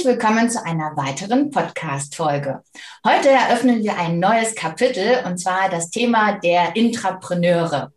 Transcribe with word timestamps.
Herzlich 0.00 0.18
willkommen 0.18 0.48
zu 0.48 0.64
einer 0.64 0.96
weiteren 0.96 1.50
Podcast-Folge. 1.50 2.62
Heute 3.06 3.28
eröffnen 3.28 3.82
wir 3.82 3.98
ein 3.98 4.18
neues 4.18 4.54
Kapitel 4.54 5.18
und 5.26 5.36
zwar 5.36 5.68
das 5.68 5.90
Thema 5.90 6.38
der 6.38 6.74
Intrapreneure. 6.74 7.92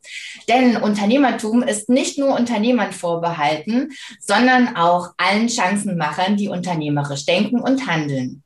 Denn 0.50 0.76
Unternehmertum 0.76 1.64
ist 1.64 1.88
nicht 1.88 2.20
nur 2.20 2.38
Unternehmern 2.38 2.92
vorbehalten, 2.92 3.94
sondern 4.20 4.76
auch 4.76 5.14
allen 5.16 5.48
Chancenmachern, 5.48 6.36
die 6.36 6.50
unternehmerisch 6.50 7.26
denken 7.26 7.62
und 7.62 7.88
handeln. 7.88 8.44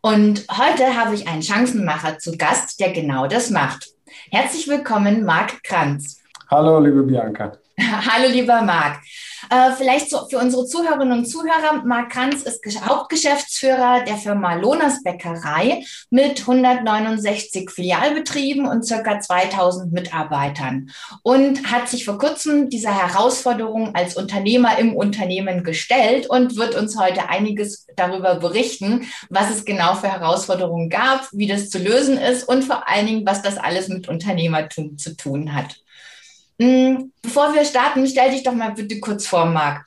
Und 0.00 0.46
heute 0.50 0.96
habe 0.96 1.14
ich 1.14 1.28
einen 1.28 1.42
Chancenmacher 1.42 2.18
zu 2.18 2.38
Gast, 2.38 2.80
der 2.80 2.92
genau 2.92 3.26
das 3.26 3.50
macht. 3.50 3.88
Herzlich 4.30 4.66
willkommen, 4.66 5.26
Marc 5.26 5.62
Kranz. 5.62 6.22
Hallo, 6.50 6.80
liebe 6.80 7.02
Bianca. 7.02 7.52
Hallo, 7.78 8.30
lieber 8.30 8.62
Marc. 8.62 9.02
Äh, 9.50 9.72
vielleicht 9.76 10.10
so 10.10 10.26
für 10.28 10.38
unsere 10.38 10.66
Zuhörerinnen 10.66 11.18
und 11.18 11.26
Zuhörer, 11.26 11.82
Marc 11.84 12.10
Kranz 12.10 12.42
ist 12.42 12.64
Hauptgeschäftsführer 12.84 14.04
der 14.06 14.16
Firma 14.16 14.54
Lohners 14.54 15.02
Bäckerei 15.02 15.84
mit 16.10 16.40
169 16.40 17.70
Filialbetrieben 17.70 18.66
und 18.66 18.84
circa 18.84 19.20
2000 19.20 19.92
Mitarbeitern 19.92 20.90
und 21.22 21.70
hat 21.70 21.88
sich 21.88 22.04
vor 22.04 22.18
kurzem 22.18 22.70
dieser 22.70 22.94
Herausforderung 22.94 23.94
als 23.94 24.16
Unternehmer 24.16 24.78
im 24.78 24.94
Unternehmen 24.94 25.62
gestellt 25.62 26.28
und 26.28 26.56
wird 26.56 26.74
uns 26.74 26.98
heute 26.98 27.28
einiges 27.28 27.86
darüber 27.96 28.36
berichten, 28.36 29.06
was 29.28 29.50
es 29.50 29.64
genau 29.64 29.94
für 29.94 30.08
Herausforderungen 30.08 30.88
gab, 30.88 31.28
wie 31.32 31.46
das 31.46 31.70
zu 31.70 31.78
lösen 31.78 32.18
ist 32.18 32.44
und 32.44 32.64
vor 32.64 32.88
allen 32.88 33.06
Dingen, 33.06 33.26
was 33.26 33.42
das 33.42 33.58
alles 33.58 33.88
mit 33.88 34.08
Unternehmertum 34.08 34.98
zu 34.98 35.16
tun 35.16 35.54
hat. 35.54 35.83
Hm, 36.60 37.12
bevor 37.20 37.52
wir 37.52 37.64
starten, 37.64 38.06
stell 38.06 38.30
dich 38.30 38.42
doch 38.42 38.54
mal 38.54 38.72
bitte 38.72 39.00
kurz 39.00 39.26
vor, 39.26 39.46
Marc. 39.46 39.84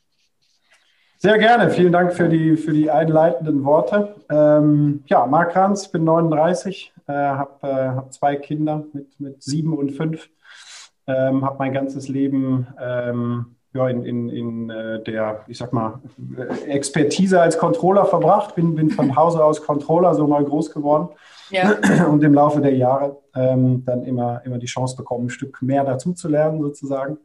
Sehr 1.20 1.38
gerne. 1.38 1.72
Vielen 1.72 1.92
Dank 1.92 2.14
für 2.14 2.30
die, 2.30 2.58
für 2.58 2.74
die 2.74 2.92
einleitenden 2.92 3.64
Worte. 3.64 4.16
Ähm, 4.30 5.04
ja, 5.08 5.26
Marc 5.26 5.54
Kranz, 5.54 5.88
bin 5.88 6.04
39, 6.04 6.94
äh, 7.08 7.14
habe 7.14 7.68
äh, 7.68 7.88
hab 7.96 8.14
zwei 8.14 8.36
Kinder 8.36 8.84
mit, 8.94 9.20
mit 9.20 9.42
sieben 9.42 9.76
und 9.76 9.92
fünf, 9.94 10.30
ähm, 11.08 11.44
habe 11.44 11.56
mein 11.58 11.74
ganzes 11.74 12.08
Leben 12.08 12.68
ähm, 12.80 13.56
ja, 13.74 13.90
in, 13.90 14.04
in, 14.06 14.30
in 14.30 14.70
äh, 14.70 15.02
der, 15.04 15.44
ich 15.48 15.58
sag 15.58 15.74
mal, 15.74 16.02
Expertise 16.68 17.42
als 17.42 17.58
Controller 17.58 18.06
verbracht, 18.06 18.56
bin, 18.56 18.76
bin 18.76 18.92
von 18.92 19.16
Hause 19.16 19.44
aus 19.44 19.64
Controller 19.64 20.14
so 20.14 20.28
mal 20.28 20.44
groß 20.44 20.72
geworden 20.72 21.10
ja. 21.50 22.08
und 22.10 22.24
im 22.24 22.34
Laufe 22.34 22.62
der 22.62 22.76
Jahre 22.76 23.18
ähm, 23.36 23.84
dann 23.86 24.04
immer, 24.04 24.42
immer 24.46 24.58
die 24.58 24.68
Chance 24.68 24.96
bekommen, 24.96 25.28
ein 25.28 25.30
Stück 25.30 25.62
mehr 25.62 25.84
dazu 25.84 26.14
zu 26.14 26.28
lernen 26.28 26.62
sozusagen. 26.62 27.18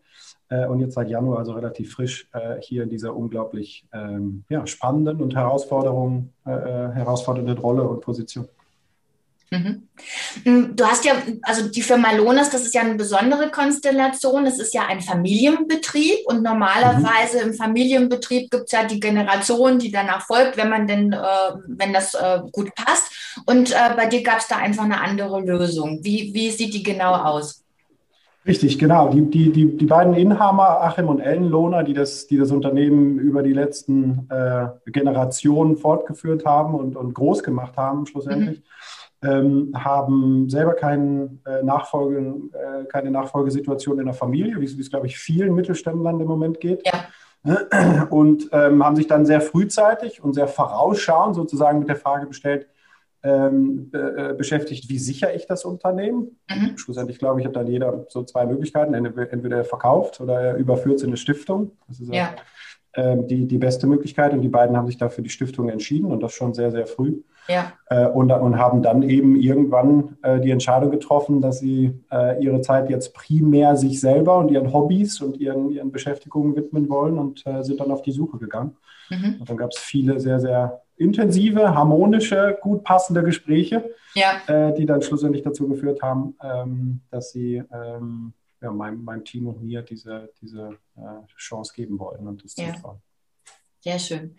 Äh, 0.49 0.67
und 0.67 0.81
jetzt 0.81 0.95
seit 0.95 1.09
Januar 1.09 1.39
also 1.39 1.53
relativ 1.53 1.95
frisch 1.95 2.29
äh, 2.33 2.61
hier 2.61 2.83
in 2.83 2.91
dieser 2.91 3.17
unglaublich 3.17 3.87
ähm, 3.93 4.45
ja, 4.49 4.67
spannenden 4.67 5.21
und 5.21 5.35
äh, 5.35 5.39
äh 5.39 6.93
herausfordernden 6.93 7.59
Rolle 7.59 7.83
und 7.83 8.01
Position. 8.01 8.49
Mhm. 9.53 9.89
Mm, 10.45 10.75
du 10.75 10.85
hast 10.87 11.05
ja, 11.05 11.13
also 11.43 11.69
die 11.69 11.83
Firma 11.83 12.13
Lohners, 12.13 12.49
das 12.49 12.63
ist 12.63 12.75
ja 12.75 12.81
eine 12.81 12.95
besondere 12.95 13.51
Konstellation. 13.51 14.47
Es 14.47 14.59
ist 14.59 14.73
ja 14.73 14.87
ein 14.89 15.03
Familienbetrieb 15.03 16.27
und 16.27 16.43
normalerweise 16.43 17.43
mhm. 17.43 17.51
im 17.51 17.55
Familienbetrieb 17.55 18.51
gibt 18.51 18.65
es 18.65 18.73
ja 18.73 18.85
die 18.85 18.99
Generation, 18.99 19.79
die 19.79 19.93
danach 19.93 20.23
folgt, 20.23 20.57
wenn 20.57 20.71
man 20.71 20.87
denn, 20.87 21.13
äh, 21.13 21.19
wenn 21.67 21.93
das 21.93 22.15
äh, 22.15 22.41
gut 22.51 22.75
passt. 22.75 23.13
Und 23.45 23.73
äh, 23.73 23.95
bei 23.95 24.07
dir 24.07 24.23
gab 24.23 24.39
es 24.39 24.49
da 24.49 24.57
einfach 24.57 24.85
eine 24.85 25.01
andere 25.01 25.41
Lösung. 25.41 26.01
Wie, 26.03 26.33
wie 26.33 26.51
sieht 26.51 26.73
die 26.73 26.83
genau 26.83 27.13
aus? 27.13 27.63
Richtig, 28.45 28.79
genau. 28.79 29.11
Die, 29.11 29.31
die, 29.31 29.53
die, 29.53 29.77
die 29.77 29.87
beiden 29.87 30.15
Inhaber, 30.15 30.83
Achim 30.83 31.09
und 31.09 31.21
Ellen 31.21 31.49
Lohner, 31.49 31.85
die 31.85 31.93
das, 31.93 32.27
die 32.27 32.39
das 32.39 32.51
Unternehmen 32.51 33.19
über 33.19 33.43
die 33.43 33.53
letzten 33.53 34.29
äh, 34.31 34.67
Generationen 34.91 35.77
fortgeführt 35.77 36.45
haben 36.45 36.75
und, 36.75 36.97
und 36.97 37.15
groß 37.15 37.45
gemacht 37.45 37.77
haben, 37.77 38.07
schlussendlich. 38.07 38.59
Mhm 38.61 38.65
ähm, 39.23 39.73
haben 39.77 40.49
selber 40.51 40.75
kein, 40.75 41.41
äh, 41.47 41.63
Nachfolge, 41.63 42.35
äh, 42.53 42.85
keine 42.87 43.11
Nachfolgesituation 43.11 43.99
in 43.99 44.07
der 44.07 44.15
Familie, 44.15 44.61
wie 44.61 44.65
es, 44.65 44.91
glaube 44.91 45.07
ich, 45.07 45.19
vielen 45.19 45.55
Mittelständlern 45.55 46.21
im 46.21 46.27
Moment 46.27 46.61
geht. 46.61 46.83
Ja. 46.87 47.05
Und 48.11 48.49
ähm, 48.53 48.85
haben 48.85 48.95
sich 48.95 49.09
dann 49.09 49.27
sehr 49.27 49.41
frühzeitig 49.41 50.23
und 50.23 50.35
sehr 50.35 50.47
vorausschauend 50.47 51.35
sozusagen 51.35 51.81
mit 51.81 51.89
der 51.89 51.97
Frage 51.97 52.27
bestellt, 52.27 52.69
ähm, 53.25 53.91
äh, 53.93 54.33
beschäftigt, 54.35 54.89
wie 54.89 54.99
sichere 54.99 55.33
ich 55.33 55.47
das 55.47 55.65
Unternehmen. 55.65 56.39
Mhm. 56.49 56.77
Schlussendlich 56.77 57.19
glaube 57.19 57.41
ich, 57.41 57.47
hat 57.47 57.57
dann 57.57 57.67
jeder 57.67 58.07
so 58.09 58.23
zwei 58.25 58.47
Möglichkeiten. 58.47 58.95
Entweder 58.95 59.57
er 59.57 59.65
verkauft 59.65 60.21
oder 60.21 60.41
er 60.41 60.57
überführt 60.57 60.97
es 60.97 61.03
in 61.03 61.11
eine 61.11 61.17
Stiftung. 61.17 61.73
Das 61.89 62.01
ist 62.01 62.13
ja. 62.13 62.35
äh, 62.93 63.17
die, 63.25 63.47
die 63.47 63.59
beste 63.59 63.87
Möglichkeit. 63.87 64.33
Und 64.33 64.43
die 64.43 64.49
beiden 64.49 64.77
haben 64.77 64.87
sich 64.87 64.99
dafür 64.99 65.23
die 65.23 65.31
Stiftung 65.31 65.69
entschieden 65.69 66.11
und 66.11 66.21
das 66.21 66.33
schon 66.33 66.55
sehr, 66.55 66.71
sehr 66.71 66.87
früh. 66.87 67.23
Ja. 67.49 67.73
Äh, 67.87 68.07
und, 68.07 68.31
und, 68.31 68.59
haben 68.59 68.83
dann 68.83 69.03
eben 69.03 69.37
irgendwann 69.37 70.17
äh, 70.23 70.41
die 70.41 70.51
Entscheidung 70.51 70.91
getroffen, 70.91 71.41
dass 71.41 71.59
sie 71.59 71.93
äh, 72.11 72.43
ihre 72.43 72.61
Zeit 72.61 72.89
jetzt 72.89 73.15
primär 73.15 73.77
sich 73.77 74.01
selber 74.01 74.39
und 74.39 74.51
ihren 74.51 74.73
Hobbys 74.73 75.21
und 75.21 75.39
ihren, 75.39 75.71
ihren 75.71 75.91
Beschäftigungen 75.91 76.55
widmen 76.55 76.89
wollen 76.89 77.19
und 77.19 77.45
äh, 77.47 77.63
sind 77.63 77.81
dann 77.81 77.91
auf 77.91 78.03
die 78.03 78.13
Suche 78.13 78.39
gegangen. 78.39 78.77
Mhm. 79.11 79.37
Und 79.41 79.49
dann 79.49 79.57
gab 79.57 79.71
es 79.71 79.79
viele 79.79 80.21
sehr, 80.21 80.41
sehr 80.41 80.83
intensive, 80.97 81.75
harmonische, 81.75 82.57
gut 82.61 82.85
passende 82.85 83.23
Gespräche, 83.23 83.91
ja. 84.15 84.41
Äh, 84.47 84.75
die 84.75 84.87
dann 84.87 85.03
schlussendlich 85.03 85.43
dazu 85.43 85.69
geführt 85.69 86.03
haben, 86.03 86.37
ähm, 86.43 87.01
dass 87.11 87.33
sie 87.33 87.63
ähm, 87.73 88.35
ja, 88.61 88.71
meinem, 88.71 89.03
meinem, 89.03 89.25
Team 89.25 89.49
und 89.49 89.63
mir 89.63 89.83
diese, 89.83 90.31
diese 90.41 90.77
äh, 90.97 91.27
Chance 91.37 91.73
geben 91.75 91.99
wollen 91.99 92.29
und 92.29 92.45
das 92.45 92.57
ja. 92.57 92.73
Zutrauen. 92.73 92.99
Sehr 93.85 93.99
schön. 93.99 94.37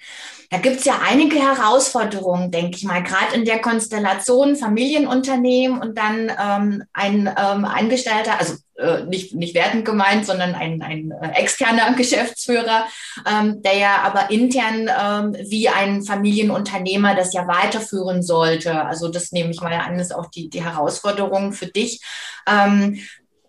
Da 0.51 0.57
gibt 0.57 0.77
es 0.77 0.85
ja 0.85 1.01
einige 1.05 1.35
Herausforderungen, 1.35 2.49
denke 2.49 2.77
ich 2.77 2.85
mal, 2.85 3.03
gerade 3.03 3.35
in 3.35 3.43
der 3.43 3.59
Konstellation 3.59 4.55
Familienunternehmen 4.55 5.81
und 5.81 5.97
dann 5.97 6.31
ähm, 6.41 6.83
ein 6.93 7.27
ähm, 7.27 7.65
Angestellter, 7.65 8.39
also 8.39 8.55
äh, 8.77 9.03
nicht, 9.03 9.35
nicht 9.35 9.53
wertend 9.53 9.83
gemeint, 9.83 10.25
sondern 10.25 10.55
ein, 10.55 10.81
ein 10.81 11.11
äh, 11.11 11.31
externer 11.31 11.93
Geschäftsführer, 11.97 12.85
ähm, 13.29 13.61
der 13.61 13.77
ja 13.77 13.97
aber 14.03 14.31
intern 14.31 14.89
ähm, 14.89 15.35
wie 15.49 15.67
ein 15.67 16.03
Familienunternehmer 16.03 17.13
das 17.13 17.33
ja 17.33 17.45
weiterführen 17.45 18.23
sollte. 18.23 18.85
Also 18.85 19.09
das 19.09 19.33
nehme 19.33 19.51
ich 19.51 19.59
mal 19.59 19.73
an, 19.73 19.99
ist 19.99 20.15
auch 20.15 20.27
die, 20.27 20.49
die 20.49 20.63
Herausforderung 20.63 21.51
für 21.51 21.67
dich. 21.67 21.99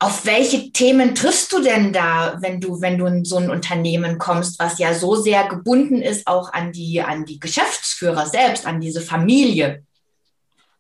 Auf 0.05 0.27
welche 0.27 0.71
Themen 0.71 1.15
triffst 1.15 1.51
du 1.51 1.63
denn 1.63 1.91
da, 1.95 2.37
wenn 2.41 2.61
du, 2.61 2.83
wenn 2.83 2.99
du 2.99 3.07
in 3.07 3.25
so 3.25 3.39
ein 3.39 3.49
Unternehmen 3.49 4.19
kommst, 4.19 4.61
was 4.61 4.79
ja 4.79 4.93
so 4.93 5.15
sehr 5.15 5.49
gebunden 5.49 6.03
ist 6.03 6.27
auch 6.27 6.53
an 6.53 6.73
die, 6.73 7.01
an 7.01 7.25
die 7.25 7.41
Geschäftsführer 7.41 8.27
selbst, 8.27 8.67
an 8.67 8.81
diese 8.81 9.01
Familie? 9.01 9.83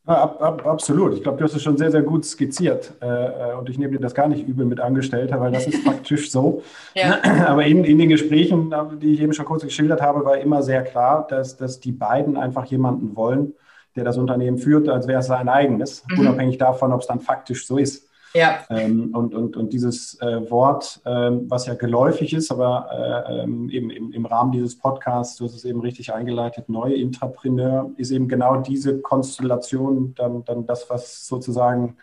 Ja, 0.06 0.24
ab, 0.24 0.42
ab, 0.42 0.66
absolut. 0.66 1.14
Ich 1.14 1.22
glaube, 1.22 1.38
du 1.38 1.44
hast 1.44 1.54
es 1.54 1.62
schon 1.62 1.78
sehr, 1.78 1.90
sehr 1.90 2.02
gut 2.02 2.26
skizziert. 2.26 2.92
Äh, 3.00 3.06
äh, 3.06 3.54
und 3.54 3.70
ich 3.70 3.78
nehme 3.78 3.92
dir 3.92 3.98
das 3.98 4.14
gar 4.14 4.28
nicht 4.28 4.46
übel 4.46 4.66
mit 4.66 4.78
Angestellter, 4.78 5.40
weil 5.40 5.52
das 5.52 5.66
ist 5.66 5.78
faktisch 5.84 6.30
so. 6.30 6.62
Ja. 6.94 7.18
Aber 7.46 7.64
in, 7.64 7.82
in 7.84 7.96
den 7.96 8.10
Gesprächen, 8.10 8.74
die 9.00 9.14
ich 9.14 9.22
eben 9.22 9.32
schon 9.32 9.46
kurz 9.46 9.62
geschildert 9.62 10.02
habe, 10.02 10.22
war 10.26 10.36
immer 10.36 10.62
sehr 10.62 10.82
klar, 10.82 11.26
dass, 11.30 11.56
dass 11.56 11.80
die 11.80 11.92
beiden 11.92 12.36
einfach 12.36 12.66
jemanden 12.66 13.16
wollen, 13.16 13.54
der 13.96 14.04
das 14.04 14.18
Unternehmen 14.18 14.58
führt, 14.58 14.86
als 14.90 15.08
wäre 15.08 15.20
es 15.20 15.28
sein 15.28 15.48
eigenes, 15.48 16.04
mhm. 16.10 16.18
unabhängig 16.18 16.58
davon, 16.58 16.92
ob 16.92 17.00
es 17.00 17.06
dann 17.06 17.20
faktisch 17.20 17.66
so 17.66 17.78
ist. 17.78 18.10
Ja. 18.34 18.64
Ähm, 18.68 19.14
und, 19.14 19.34
und, 19.34 19.56
und 19.56 19.72
dieses 19.72 20.20
äh, 20.20 20.50
Wort, 20.50 21.00
ähm, 21.06 21.44
was 21.48 21.66
ja 21.66 21.74
geläufig 21.74 22.34
ist, 22.34 22.50
aber 22.50 23.24
äh, 23.28 23.42
ähm, 23.42 23.70
eben 23.70 23.90
im, 23.90 24.12
im 24.12 24.26
Rahmen 24.26 24.50
dieses 24.50 24.76
Podcasts, 24.76 25.36
du 25.36 25.44
hast 25.44 25.54
es 25.54 25.64
eben 25.64 25.80
richtig 25.80 26.12
eingeleitet, 26.12 26.68
neue 26.68 26.94
Intrapreneur, 26.94 27.90
ist 27.96 28.10
eben 28.10 28.26
genau 28.26 28.56
diese 28.56 29.00
Konstellation 29.00 30.14
dann, 30.16 30.44
dann 30.44 30.66
das, 30.66 30.90
was 30.90 31.26
sozusagen 31.26 31.96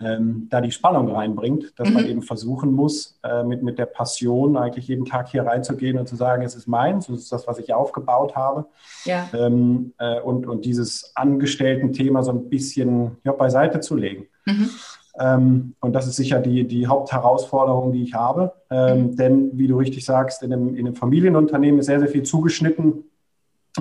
ähm, 0.00 0.48
da 0.50 0.60
die 0.60 0.70
Spannung 0.70 1.10
reinbringt, 1.10 1.78
dass 1.78 1.88
mhm. 1.88 1.94
man 1.94 2.06
eben 2.06 2.22
versuchen 2.22 2.72
muss, 2.72 3.18
äh, 3.22 3.42
mit, 3.42 3.62
mit 3.62 3.78
der 3.78 3.86
Passion 3.86 4.56
eigentlich 4.56 4.88
jeden 4.88 5.04
Tag 5.04 5.28
hier 5.28 5.44
reinzugehen 5.44 5.98
und 5.98 6.08
zu 6.08 6.16
sagen, 6.16 6.42
es 6.42 6.54
ist 6.54 6.66
meins, 6.66 7.08
es 7.08 7.22
ist 7.22 7.32
das, 7.32 7.46
was 7.46 7.58
ich 7.58 7.74
aufgebaut 7.74 8.34
habe. 8.34 8.66
Ja. 9.04 9.28
Ähm, 9.34 9.92
äh, 9.98 10.20
und, 10.20 10.46
und 10.46 10.64
dieses 10.64 11.12
Angestellten-Thema 11.14 12.22
so 12.22 12.32
ein 12.32 12.48
bisschen 12.48 13.18
ja, 13.24 13.32
beiseite 13.32 13.80
zu 13.80 13.94
legen. 13.94 14.26
Mhm. 14.46 14.70
Ähm, 15.18 15.74
und 15.80 15.92
das 15.92 16.06
ist 16.06 16.16
sicher 16.16 16.40
die, 16.40 16.66
die 16.66 16.86
Hauptherausforderung, 16.86 17.92
die 17.92 18.02
ich 18.02 18.14
habe. 18.14 18.52
Ähm. 18.70 19.16
Denn, 19.16 19.50
wie 19.54 19.66
du 19.66 19.76
richtig 19.78 20.04
sagst, 20.04 20.42
in 20.42 20.52
einem, 20.52 20.74
in 20.76 20.86
einem 20.86 20.94
Familienunternehmen 20.94 21.80
ist 21.80 21.86
sehr, 21.86 22.00
sehr 22.00 22.08
viel 22.08 22.22
zugeschnitten 22.22 23.04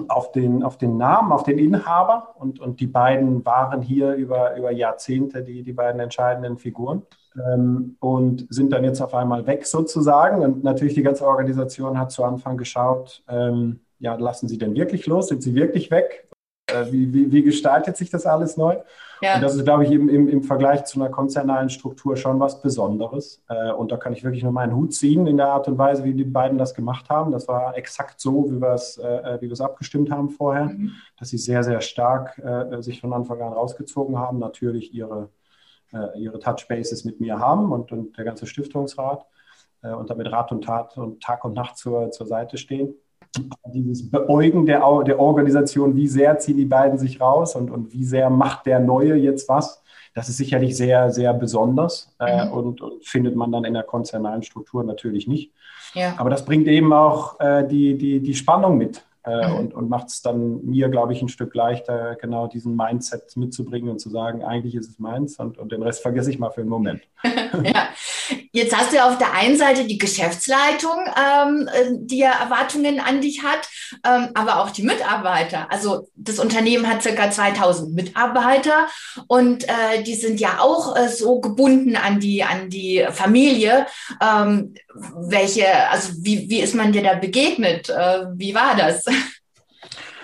auf 0.07 0.31
den, 0.31 0.63
auf 0.63 0.77
den 0.77 0.97
Namen, 0.97 1.31
auf 1.31 1.43
den 1.43 1.57
Inhaber. 1.57 2.35
Und, 2.37 2.59
und 2.59 2.79
die 2.79 2.87
beiden 2.87 3.45
waren 3.45 3.81
hier 3.81 4.13
über, 4.13 4.55
über 4.55 4.71
Jahrzehnte 4.71 5.43
die, 5.43 5.63
die 5.63 5.73
beiden 5.73 5.99
entscheidenden 5.99 6.57
Figuren. 6.57 7.03
Ähm, 7.35 7.95
und 7.99 8.47
sind 8.49 8.71
dann 8.71 8.83
jetzt 8.83 9.01
auf 9.01 9.13
einmal 9.13 9.45
weg 9.45 9.65
sozusagen. 9.65 10.41
Und 10.41 10.63
natürlich 10.63 10.95
die 10.95 11.03
ganze 11.03 11.25
Organisation 11.25 11.97
hat 11.99 12.11
zu 12.11 12.23
Anfang 12.23 12.57
geschaut, 12.57 13.23
ähm, 13.27 13.81
ja, 13.99 14.15
lassen 14.15 14.47
sie 14.47 14.57
denn 14.57 14.75
wirklich 14.75 15.05
los? 15.07 15.27
Sind 15.27 15.43
sie 15.43 15.53
wirklich 15.55 15.91
weg? 15.91 16.27
Äh, 16.73 16.91
wie, 16.91 17.13
wie, 17.13 17.31
wie, 17.31 17.43
gestaltet 17.43 17.97
sich 17.97 18.09
das 18.09 18.25
alles 18.25 18.57
neu? 18.57 18.77
Ja. 19.21 19.35
Und 19.35 19.41
das 19.41 19.55
ist, 19.55 19.63
glaube 19.63 19.83
ich, 19.83 19.91
im, 19.91 20.07
im, 20.07 20.27
im 20.29 20.43
Vergleich 20.43 20.85
zu 20.85 20.99
einer 20.99 21.09
konzernalen 21.09 21.69
Struktur 21.69 22.15
schon 22.15 22.39
was 22.39 22.61
Besonderes. 22.61 23.43
Äh, 23.49 23.71
und 23.71 23.91
da 23.91 23.97
kann 23.97 24.13
ich 24.13 24.23
wirklich 24.23 24.43
nur 24.43 24.51
meinen 24.51 24.75
Hut 24.75 24.93
ziehen 24.93 25.27
in 25.27 25.37
der 25.37 25.47
Art 25.47 25.67
und 25.67 25.77
Weise, 25.77 26.03
wie 26.03 26.13
die 26.13 26.23
beiden 26.23 26.57
das 26.57 26.73
gemacht 26.73 27.09
haben. 27.09 27.31
Das 27.31 27.47
war 27.47 27.77
exakt 27.77 28.19
so, 28.19 28.49
wie 28.49 28.61
wir 28.61 28.73
es, 28.73 28.97
äh, 28.97 29.37
wie 29.41 29.47
wir 29.47 29.53
es 29.53 29.61
abgestimmt 29.61 30.11
haben 30.11 30.29
vorher, 30.29 30.65
mhm. 30.65 30.91
dass 31.17 31.29
sie 31.29 31.37
sehr, 31.37 31.63
sehr 31.63 31.81
stark 31.81 32.41
sich 32.79 33.01
von 33.01 33.13
Anfang 33.13 33.41
an 33.41 33.53
rausgezogen 33.53 34.17
haben, 34.17 34.39
natürlich 34.39 34.93
ihre, 34.93 35.29
ihre 36.15 36.39
Touchbases 36.39 37.03
mit 37.03 37.19
mir 37.19 37.39
haben 37.39 37.71
und, 37.71 37.91
und 37.91 38.17
der 38.17 38.25
ganze 38.25 38.45
Stiftungsrat 38.45 39.25
und 39.81 40.09
damit 40.09 40.31
Rat 40.31 40.51
und 40.51 40.63
Tat 40.63 40.97
und 40.97 41.21
Tag 41.21 41.43
und 41.45 41.53
Nacht 41.53 41.77
zur, 41.77 42.11
zur 42.11 42.27
Seite 42.27 42.57
stehen 42.57 42.95
dieses 43.73 44.09
Beäugen 44.09 44.65
der, 44.65 44.81
der 45.05 45.19
Organisation, 45.19 45.95
wie 45.95 46.07
sehr 46.07 46.39
ziehen 46.39 46.57
die 46.57 46.65
beiden 46.65 46.97
sich 46.97 47.21
raus 47.21 47.55
und, 47.55 47.69
und 47.69 47.93
wie 47.93 48.03
sehr 48.03 48.29
macht 48.29 48.65
der 48.65 48.79
Neue 48.79 49.15
jetzt 49.15 49.47
was, 49.49 49.83
das 50.15 50.29
ist 50.29 50.37
sicherlich 50.37 50.75
sehr, 50.75 51.11
sehr 51.11 51.33
besonders 51.33 52.13
äh, 52.19 52.45
mhm. 52.45 52.51
und, 52.51 52.81
und, 52.81 53.05
findet 53.05 53.35
man 53.35 53.51
dann 53.51 53.63
in 53.63 53.73
der 53.73 53.83
konzernalen 53.83 54.43
Struktur 54.43 54.83
natürlich 54.83 55.27
nicht. 55.27 55.53
Ja. 55.93 56.15
Aber 56.17 56.29
das 56.29 56.45
bringt 56.45 56.67
eben 56.67 56.91
auch 56.93 57.39
äh, 57.39 57.67
die, 57.67 57.97
die, 57.97 58.19
die 58.19 58.35
Spannung 58.35 58.77
mit 58.77 59.03
äh, 59.23 59.47
mhm. 59.47 59.55
und, 59.55 59.73
und 59.73 59.89
macht 59.89 60.07
es 60.07 60.21
dann 60.21 60.65
mir, 60.65 60.89
glaube 60.89 61.13
ich, 61.13 61.21
ein 61.21 61.29
Stück 61.29 61.53
leichter, 61.53 62.15
genau 62.15 62.47
diesen 62.47 62.75
Mindset 62.75 63.37
mitzubringen 63.37 63.89
und 63.89 63.99
zu 63.99 64.09
sagen, 64.09 64.43
eigentlich 64.43 64.75
ist 64.75 64.89
es 64.89 64.99
meins 64.99 65.39
und, 65.39 65.57
und 65.57 65.71
den 65.71 65.83
Rest 65.83 66.01
vergesse 66.01 66.31
ich 66.31 66.39
mal 66.39 66.49
für 66.49 66.61
einen 66.61 66.69
Moment. 66.69 67.01
ja. 67.23 67.89
Jetzt 68.51 68.75
hast 68.75 68.91
du 68.91 68.97
ja 68.97 69.07
auf 69.07 69.17
der 69.17 69.33
einen 69.33 69.57
Seite 69.57 69.85
die 69.85 69.97
Geschäftsleitung, 69.97 70.99
ähm, 71.17 71.67
äh, 71.67 71.91
die 71.99 72.19
ja 72.19 72.31
Erwartungen 72.31 72.99
an 72.99 73.21
dich 73.21 73.43
hat, 73.43 73.67
ähm, 74.05 74.29
aber 74.33 74.61
auch 74.61 74.71
die 74.71 74.83
Mitarbeiter. 74.83 75.71
Also 75.71 76.07
das 76.15 76.39
Unternehmen 76.39 76.87
hat 76.87 77.03
circa 77.03 77.31
2000 77.31 77.93
Mitarbeiter 77.93 78.87
und 79.27 79.63
äh, 79.65 80.03
die 80.05 80.15
sind 80.15 80.39
ja 80.39 80.59
auch 80.59 80.95
äh, 80.95 81.09
so 81.09 81.39
gebunden 81.39 81.95
an 81.95 82.19
die, 82.19 82.43
an 82.43 82.69
die 82.69 83.05
Familie. 83.11 83.85
Ähm, 84.21 84.73
welche, 84.93 85.89
also 85.89 86.13
wie, 86.21 86.49
wie 86.49 86.59
ist 86.59 86.75
man 86.75 86.91
dir 86.91 87.03
da 87.03 87.15
begegnet? 87.15 87.89
Äh, 87.89 88.25
wie 88.35 88.53
war 88.55 88.75
das? 88.75 89.03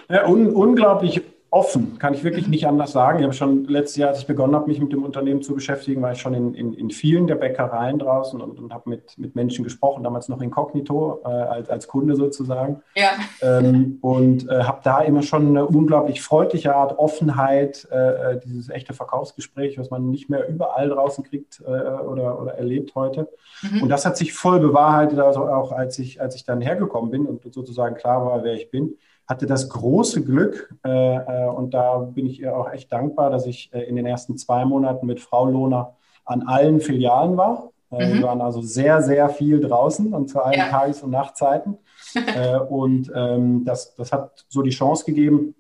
Ja, 0.08 0.28
un 0.28 0.54
unglaublich 0.54 1.22
offen, 1.56 1.98
kann 2.00 2.14
ich 2.14 2.26
wirklich 2.26 2.50
nicht 2.50 2.68
anders 2.68 2.92
sagen. 2.92 3.20
Ich 3.20 3.24
habe 3.24 3.34
schon 3.34 3.64
letztes 3.64 3.96
Jahr, 3.96 4.10
als 4.10 4.20
ich 4.20 4.28
begonnen 4.28 4.54
habe, 4.56 4.68
mich 4.68 4.82
mit 4.82 4.92
dem 4.92 5.06
Unternehmen 5.06 5.42
zu 5.42 5.56
beschäftigen, 5.56 6.02
war 6.02 6.12
ich 6.12 6.20
schon 6.20 6.34
in, 6.34 6.54
in, 6.54 6.74
in 6.74 6.90
vielen 6.90 7.28
der 7.28 7.36
Bäckereien 7.36 7.98
draußen 7.98 8.42
und, 8.42 8.60
und 8.60 8.74
habe 8.74 8.90
mit, 8.90 9.18
mit 9.18 9.36
Menschen 9.36 9.64
gesprochen, 9.64 10.04
damals 10.04 10.28
noch 10.28 10.42
inkognito, 10.42 11.22
äh, 11.24 11.30
als, 11.30 11.70
als 11.70 11.88
Kunde 11.88 12.18
sozusagen. 12.18 12.82
Ja. 12.96 13.12
Ähm, 13.42 14.00
und 14.02 14.50
äh, 14.50 14.64
habe 14.64 14.82
da 14.84 15.00
immer 15.00 15.22
schon 15.22 15.48
eine 15.48 15.66
unglaublich 15.66 16.22
freundliche 16.22 16.76
Art, 16.76 17.00
Offenheit, 17.00 17.88
äh, 17.90 18.34
äh, 18.34 18.40
dieses 18.44 18.70
echte 18.70 18.94
Verkaufsgespräch, 18.94 19.78
was 19.78 19.90
man 19.90 20.10
nicht 20.10 20.30
mehr 20.30 20.50
überall 20.50 20.90
draußen 20.90 21.24
kriegt 21.24 21.62
äh, 21.66 21.70
oder, 21.70 22.42
oder 22.42 22.56
erlebt 22.56 22.96
heute. 22.96 23.30
Mhm. 23.62 23.84
Und 23.84 23.90
das 23.90 24.06
hat 24.06 24.18
sich 24.18 24.34
voll 24.34 24.60
bewahrheitet, 24.60 25.20
also 25.20 25.48
auch 25.48 25.72
als 25.72 26.00
ich, 26.00 26.20
als 26.20 26.36
ich 26.36 26.44
dann 26.44 26.60
hergekommen 26.60 27.12
bin 27.12 27.26
und 27.26 27.42
sozusagen 27.54 27.96
klar 27.96 28.26
war, 28.26 28.44
wer 28.44 28.56
ich 28.56 28.70
bin 28.72 28.98
hatte 29.28 29.46
das 29.46 29.70
große 29.70 30.24
Glück, 30.24 30.74
äh, 30.86 31.16
äh, 31.16 31.48
und 31.48 31.74
da 31.74 31.98
bin 31.98 32.28
ich 32.28 32.40
ihr 32.42 32.56
auch 32.56 32.72
echt 32.72 32.92
dankbar, 32.92 33.30
dass 33.30 33.46
ich 33.46 33.74
äh, 33.74 33.82
in 33.84 33.96
den 33.96 34.06
ersten 34.06 34.38
zwei 34.38 34.66
Monaten 34.66 35.08
mit 35.08 35.20
Frau 35.20 35.46
Lohner 35.46 35.96
an 36.26 36.44
allen 36.44 36.80
Filialen 36.80 37.38
war. 37.38 37.72
Äh, 37.92 38.08
mhm. 38.08 38.14
Wir 38.16 38.24
waren 38.24 38.42
also 38.42 38.62
sehr, 38.62 39.02
sehr 39.02 39.30
viel 39.30 39.60
draußen 39.60 40.14
und 40.14 40.30
zu 40.30 40.42
allen 40.42 40.60
ja. 40.60 40.70
Tages- 40.70 41.04
und 41.04 41.12
Nachtzeiten. 41.12 41.78
Äh, 42.16 42.60
und 42.60 43.12
ähm, 43.14 43.66
das, 43.66 43.94
das 43.96 44.14
hat 44.14 44.46
so 44.48 44.62
die 44.62 44.70
Chance 44.70 45.04
gegeben, 45.04 45.54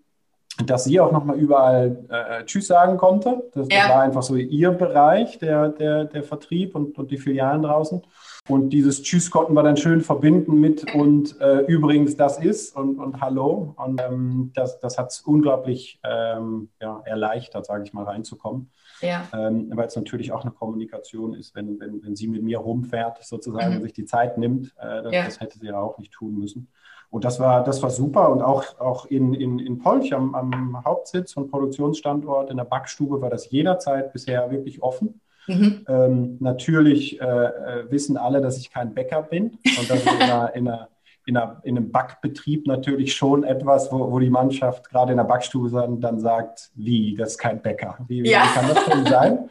dass 0.66 0.86
sie 0.86 1.02
auch 1.02 1.12
nochmal 1.12 1.38
überall 1.38 2.06
äh, 2.10 2.46
Tschüss 2.46 2.68
sagen 2.68 2.98
konnte. 2.98 3.50
Das, 3.54 3.68
ja. 3.70 3.82
das, 3.82 3.90
war 3.90 4.02
einfach 4.02 4.24
so 4.24 4.36
ihr 4.36 4.72
Bereich, 4.72 5.38
der, 5.40 5.70
der, 5.70 6.06
der 6.06 6.24
Vertrieb 6.24 6.76
und, 6.76 6.98
und 6.98 7.12
die 7.12 7.18
Filialen 7.18 7.62
draußen. 7.62 8.04
Und 8.48 8.70
dieses 8.70 9.02
Tschüss 9.02 9.32
konnten 9.32 9.54
wir 9.54 9.64
dann 9.64 9.76
schön 9.76 10.02
verbinden 10.02 10.60
mit 10.60 10.94
und 10.94 11.40
äh, 11.42 11.62
übrigens 11.62 12.16
das 12.16 12.38
ist 12.38 12.76
und, 12.76 13.00
und 13.00 13.20
Hallo. 13.20 13.74
Und 13.76 14.00
ähm, 14.00 14.52
das, 14.54 14.80
das 14.80 15.00
hat 15.00 15.12
es 15.12 15.22
unglaublich 15.22 16.00
ähm, 16.04 16.70
ja, 16.80 17.02
erleichtert, 17.06 17.66
sage 17.66 17.84
ich 17.84 17.94
mal, 17.94 18.04
reinzukommen. 18.04 18.70
Ja. 19.02 19.28
Ähm, 19.34 19.72
weil 19.74 19.88
es 19.88 19.96
natürlich 19.96 20.32
auch 20.32 20.44
eine 20.44 20.52
Kommunikation 20.52 21.34
ist, 21.34 21.56
wenn, 21.56 21.80
wenn, 21.80 22.04
wenn 22.04 22.16
sie 22.16 22.28
mit 22.28 22.44
mir 22.44 22.60
rumfährt, 22.60 23.24
sozusagen, 23.24 23.72
mhm. 23.72 23.76
und 23.78 23.84
sich 23.84 23.94
die 23.94 24.06
Zeit 24.06 24.38
nimmt. 24.38 24.76
Äh, 24.78 25.02
das, 25.02 25.14
ja. 25.14 25.26
das, 25.26 25.40
hätte 25.40 25.58
sie 25.58 25.66
ja 25.66 25.80
auch 25.80 25.98
nicht 25.98 26.14
tun 26.14 26.38
müssen. 26.38 26.68
Und 27.10 27.26
das 27.26 27.40
war, 27.40 27.64
das 27.64 27.82
war 27.82 27.90
super. 27.90 28.30
Und 28.30 28.44
auch, 28.44 28.80
auch 28.80 29.08
in, 29.08 29.34
in, 29.34 29.58
in 29.58 29.80
Polch 29.80 30.14
am, 30.14 30.36
am 30.36 30.84
Hauptsitz 30.86 31.36
und 31.36 31.50
Produktionsstandort 31.50 32.52
in 32.52 32.58
der 32.58 32.66
Backstube 32.66 33.22
war 33.22 33.32
das 33.32 33.50
jederzeit 33.50 34.14
bisher 34.14 34.52
wirklich 34.52 34.84
offen. 34.84 35.20
Mhm. 35.48 35.86
Ähm, 35.88 36.38
natürlich 36.40 37.22
äh, 37.22 37.26
äh, 37.26 37.92
wissen 37.92 38.18
alle, 38.18 38.42
dass 38.42 38.58
ich 38.58 38.72
kein 38.72 38.94
Bäcker 38.94 39.22
bin 39.24 39.58
und 39.78 39.90
dass 39.90 40.04
ich 40.04 40.12
in 40.12 40.22
einer, 40.22 40.56
in 40.56 40.68
einer 40.68 40.90
in, 41.25 41.38
einer, 41.38 41.60
in, 41.63 41.77
einem 41.77 41.92
Backbetrieb 41.92 42.68
natürlich 42.68 43.16
schon 43.16 43.44
etwas, 43.44 43.92
wo, 43.92 44.12
wo 44.12 44.19
die 44.19 44.30
Mannschaft 44.30 44.89
gerade 44.89 45.12
in 45.12 45.18
der 45.18 45.24
Backstube 45.24 45.69
dann, 45.69 46.00
dann 46.00 46.19
sagt, 46.19 46.69
wie, 46.75 47.16
das 47.16 47.31
ist 47.31 47.38
kein 47.38 47.62
Bäcker. 47.62 47.98
Wie, 48.07 48.27
ja. 48.30 48.44
wie 48.44 48.54
kann 48.54 48.68
das 48.68 48.86
denn 48.86 49.06
sein? 49.06 49.50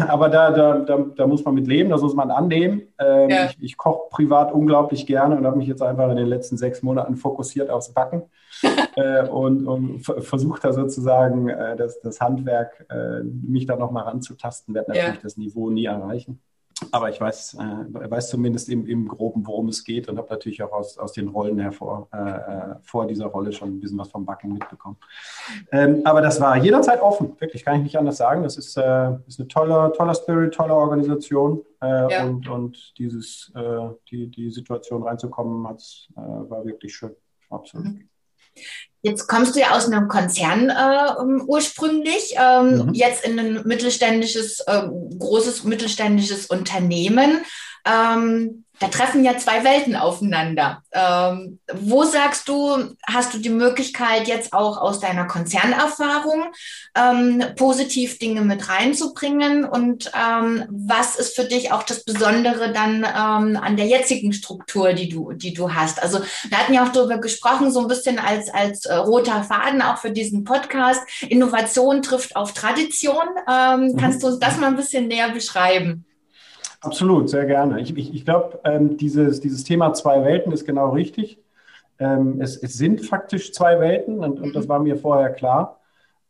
Aber 0.08 0.28
da, 0.28 0.50
da, 0.50 0.78
da, 0.78 0.98
da, 1.14 1.26
muss 1.26 1.44
man 1.44 1.54
mit 1.54 1.66
leben, 1.66 1.90
das 1.90 2.00
muss 2.00 2.14
man 2.14 2.30
annehmen. 2.30 2.82
Ähm, 2.98 3.30
ja. 3.30 3.46
Ich, 3.46 3.62
ich 3.62 3.76
koche 3.76 4.08
privat 4.10 4.52
unglaublich 4.52 5.06
gerne 5.06 5.36
und 5.36 5.46
habe 5.46 5.58
mich 5.58 5.68
jetzt 5.68 5.82
einfach 5.82 6.10
in 6.10 6.16
den 6.16 6.28
letzten 6.28 6.56
sechs 6.56 6.82
Monaten 6.82 7.16
fokussiert 7.16 7.68
aufs 7.68 7.92
Backen 7.92 8.22
äh, 8.96 9.28
und, 9.28 9.66
und 9.66 10.00
versucht 10.00 10.64
da 10.64 10.72
sozusagen 10.72 11.48
äh, 11.48 11.76
das, 11.76 12.00
das 12.00 12.20
Handwerk, 12.20 12.86
äh, 12.90 13.22
mich 13.22 13.66
da 13.66 13.76
nochmal 13.76 14.04
ranzutasten, 14.04 14.74
werde 14.74 14.90
natürlich 14.90 15.16
ja. 15.16 15.22
das 15.22 15.36
Niveau 15.36 15.70
nie 15.70 15.84
erreichen. 15.84 16.40
Aber 16.92 17.08
ich 17.08 17.18
weiß, 17.18 17.54
äh, 17.54 18.10
weiß 18.10 18.28
zumindest 18.28 18.68
im, 18.68 18.86
im 18.86 19.08
Groben, 19.08 19.46
worum 19.46 19.68
es 19.68 19.82
geht 19.82 20.08
und 20.08 20.18
habe 20.18 20.28
natürlich 20.28 20.62
auch 20.62 20.72
aus, 20.72 20.98
aus 20.98 21.12
den 21.12 21.28
Rollen 21.28 21.58
hervor, 21.58 22.08
äh, 22.12 22.18
äh, 22.18 22.74
vor 22.82 23.06
dieser 23.06 23.26
Rolle 23.26 23.52
schon 23.52 23.70
ein 23.70 23.80
bisschen 23.80 23.98
was 23.98 24.08
vom 24.08 24.26
Backen 24.26 24.52
mitbekommen. 24.52 24.98
Ähm, 25.72 26.02
aber 26.04 26.20
das 26.20 26.38
war 26.38 26.56
jederzeit 26.58 27.00
offen, 27.00 27.34
wirklich, 27.40 27.64
kann 27.64 27.76
ich 27.76 27.82
nicht 27.82 27.98
anders 27.98 28.18
sagen. 28.18 28.42
Das 28.42 28.58
ist, 28.58 28.76
äh, 28.76 29.12
ist 29.26 29.40
eine 29.40 29.48
tolle, 29.48 29.92
toller 29.96 30.14
Spirit, 30.14 30.52
tolle 30.52 30.74
Organisation 30.74 31.62
äh, 31.80 32.12
ja. 32.12 32.24
und, 32.24 32.46
und 32.46 32.98
dieses, 32.98 33.50
äh, 33.54 33.88
die, 34.10 34.30
die 34.30 34.50
Situation 34.50 35.02
reinzukommen, 35.02 35.64
war 35.64 36.64
wirklich 36.64 36.94
schön, 36.94 37.16
absolut. 37.48 37.86
Mhm. 37.86 38.08
Jetzt 39.02 39.26
kommst 39.26 39.56
du 39.56 39.60
ja 39.60 39.72
aus 39.72 39.86
einem 39.86 40.06
Konzern 40.06 40.70
äh, 40.70 41.42
ursprünglich, 41.46 42.34
ähm, 42.36 42.86
mhm. 42.86 42.94
jetzt 42.94 43.24
in 43.24 43.38
ein 43.38 43.62
mittelständisches, 43.64 44.60
äh, 44.60 44.82
großes 45.18 45.64
mittelständisches 45.64 46.46
Unternehmen. 46.46 47.40
Ähm, 47.84 48.61
da 48.82 48.88
treffen 48.88 49.22
ja 49.22 49.38
zwei 49.38 49.62
Welten 49.62 49.94
aufeinander. 49.94 50.82
Ähm, 50.90 51.60
wo 51.72 52.02
sagst 52.02 52.48
du, 52.48 52.96
hast 53.06 53.32
du 53.32 53.38
die 53.38 53.48
Möglichkeit, 53.48 54.26
jetzt 54.26 54.52
auch 54.52 54.76
aus 54.76 54.98
deiner 54.98 55.26
Konzernerfahrung 55.26 56.46
ähm, 56.96 57.44
positiv 57.56 58.18
Dinge 58.18 58.40
mit 58.40 58.68
reinzubringen? 58.68 59.64
Und 59.64 60.10
ähm, 60.18 60.64
was 60.68 61.14
ist 61.14 61.36
für 61.36 61.44
dich 61.44 61.70
auch 61.70 61.84
das 61.84 62.04
Besondere 62.04 62.72
dann 62.72 63.04
ähm, 63.04 63.56
an 63.56 63.76
der 63.76 63.86
jetzigen 63.86 64.32
Struktur, 64.32 64.94
die 64.94 65.08
du, 65.08 65.30
die 65.32 65.54
du 65.54 65.72
hast? 65.72 66.02
Also 66.02 66.18
wir 66.48 66.58
hatten 66.58 66.74
ja 66.74 66.84
auch 66.84 66.92
darüber 66.92 67.18
gesprochen, 67.18 67.70
so 67.70 67.82
ein 67.82 67.88
bisschen 67.88 68.18
als, 68.18 68.52
als 68.52 68.84
äh, 68.86 68.96
roter 68.96 69.44
Faden 69.44 69.80
auch 69.80 69.98
für 69.98 70.10
diesen 70.10 70.42
Podcast. 70.42 71.00
Innovation 71.28 72.02
trifft 72.02 72.34
auf 72.34 72.52
Tradition. 72.52 73.26
Mhm. 73.46 73.96
Kannst 73.96 74.22
du 74.22 74.26
uns 74.26 74.40
das 74.40 74.56
mal 74.58 74.66
ein 74.66 74.76
bisschen 74.76 75.06
näher 75.06 75.30
beschreiben? 75.30 76.04
Absolut, 76.82 77.30
sehr 77.30 77.46
gerne. 77.46 77.80
Ich, 77.80 77.96
ich, 77.96 78.12
ich 78.12 78.24
glaube, 78.24 78.58
ähm, 78.64 78.96
dieses, 78.96 79.40
dieses 79.40 79.62
Thema 79.64 79.92
zwei 79.92 80.24
Welten 80.24 80.52
ist 80.52 80.64
genau 80.64 80.90
richtig. 80.90 81.38
Ähm, 81.98 82.40
es, 82.40 82.56
es, 82.56 82.74
sind 82.74 83.06
faktisch 83.06 83.52
zwei 83.52 83.78
Welten 83.78 84.18
und, 84.18 84.40
und 84.40 84.56
das 84.56 84.64
mhm. 84.64 84.68
war 84.68 84.78
mir 84.80 84.96
vorher 84.96 85.30
klar. 85.30 85.78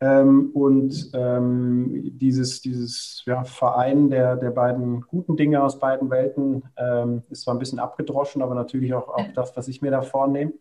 Ähm, 0.02 0.50
und 0.52 1.10
ähm, 1.14 2.18
dieses, 2.18 2.60
dieses 2.60 3.22
ja, 3.24 3.44
Verein 3.44 4.10
der, 4.10 4.36
der 4.36 4.50
beiden 4.50 5.02
guten 5.02 5.36
Dinge 5.36 5.62
aus 5.62 5.78
beiden 5.78 6.10
Welten 6.10 6.64
ähm, 6.76 7.22
ist 7.30 7.42
zwar 7.42 7.54
ein 7.54 7.60
bisschen 7.60 7.78
abgedroschen, 7.78 8.42
aber 8.42 8.54
natürlich 8.54 8.92
auch, 8.92 9.08
auch 9.08 9.32
das, 9.34 9.56
was 9.56 9.68
ich 9.68 9.80
mir 9.80 9.92
da 9.92 10.02
vornehme. 10.02 10.52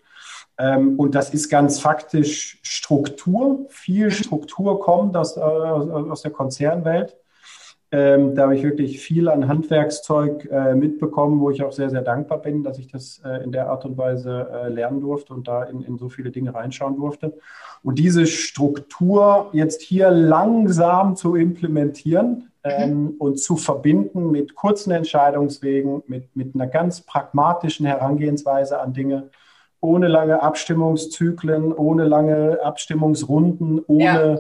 Ähm, 0.58 0.98
und 0.98 1.16
das 1.16 1.34
ist 1.34 1.50
ganz 1.50 1.80
faktisch 1.80 2.60
Struktur. 2.62 3.66
Viel. 3.70 4.12
Struktur 4.12 4.80
kommt 4.80 5.18
aus, 5.18 5.38
aus, 5.38 5.90
aus 5.90 6.22
der 6.22 6.32
Konzernwelt. 6.32 7.18
Ähm, 7.94 8.36
da 8.36 8.44
habe 8.44 8.56
ich 8.56 8.64
wirklich 8.64 9.02
viel 9.02 9.28
an 9.28 9.50
Handwerkszeug 9.50 10.50
äh, 10.50 10.76
mitbekommen, 10.76 11.42
wo 11.42 11.50
ich 11.52 11.62
auch 11.62 11.74
sehr, 11.74 11.90
sehr 11.90 12.02
dankbar 12.02 12.38
bin, 12.38 12.64
dass 12.64 12.80
ich 12.80 12.88
das 12.88 13.22
äh, 13.26 13.44
in 13.44 13.52
der 13.52 13.70
Art 13.70 13.84
und 13.84 13.98
Weise 13.98 14.48
äh, 14.50 14.70
lernen 14.70 15.02
durfte 15.02 15.34
und 15.34 15.46
da 15.46 15.64
in, 15.64 15.82
in 15.82 15.98
so 15.98 16.08
viele 16.08 16.32
Dinge 16.32 16.54
reinschauen 16.56 16.96
durfte. 16.96 17.34
Und 17.84 18.00
diese 18.00 18.28
Struktur 18.28 19.50
jetzt 19.52 19.82
hier 19.82 20.10
langsam 20.10 21.18
zu 21.18 21.36
implementieren 21.36 22.52
ähm, 22.64 23.04
mhm. 23.04 23.10
und 23.20 23.40
zu 23.40 23.58
verbinden 23.58 24.32
mit 24.32 24.56
kurzen 24.56 24.92
Entscheidungswegen, 24.92 26.04
mit, 26.08 26.34
mit 26.34 26.56
einer 26.56 26.68
ganz 26.68 27.02
pragmatischen 27.02 27.86
Herangehensweise 27.86 28.80
an 28.80 28.94
Dinge, 28.94 29.30
ohne 29.82 30.08
lange 30.08 30.42
Abstimmungszyklen, 30.42 31.74
ohne 31.74 32.06
lange 32.06 32.60
Abstimmungsrunden, 32.64 33.82
ohne, 33.88 34.04
ja. 34.04 34.40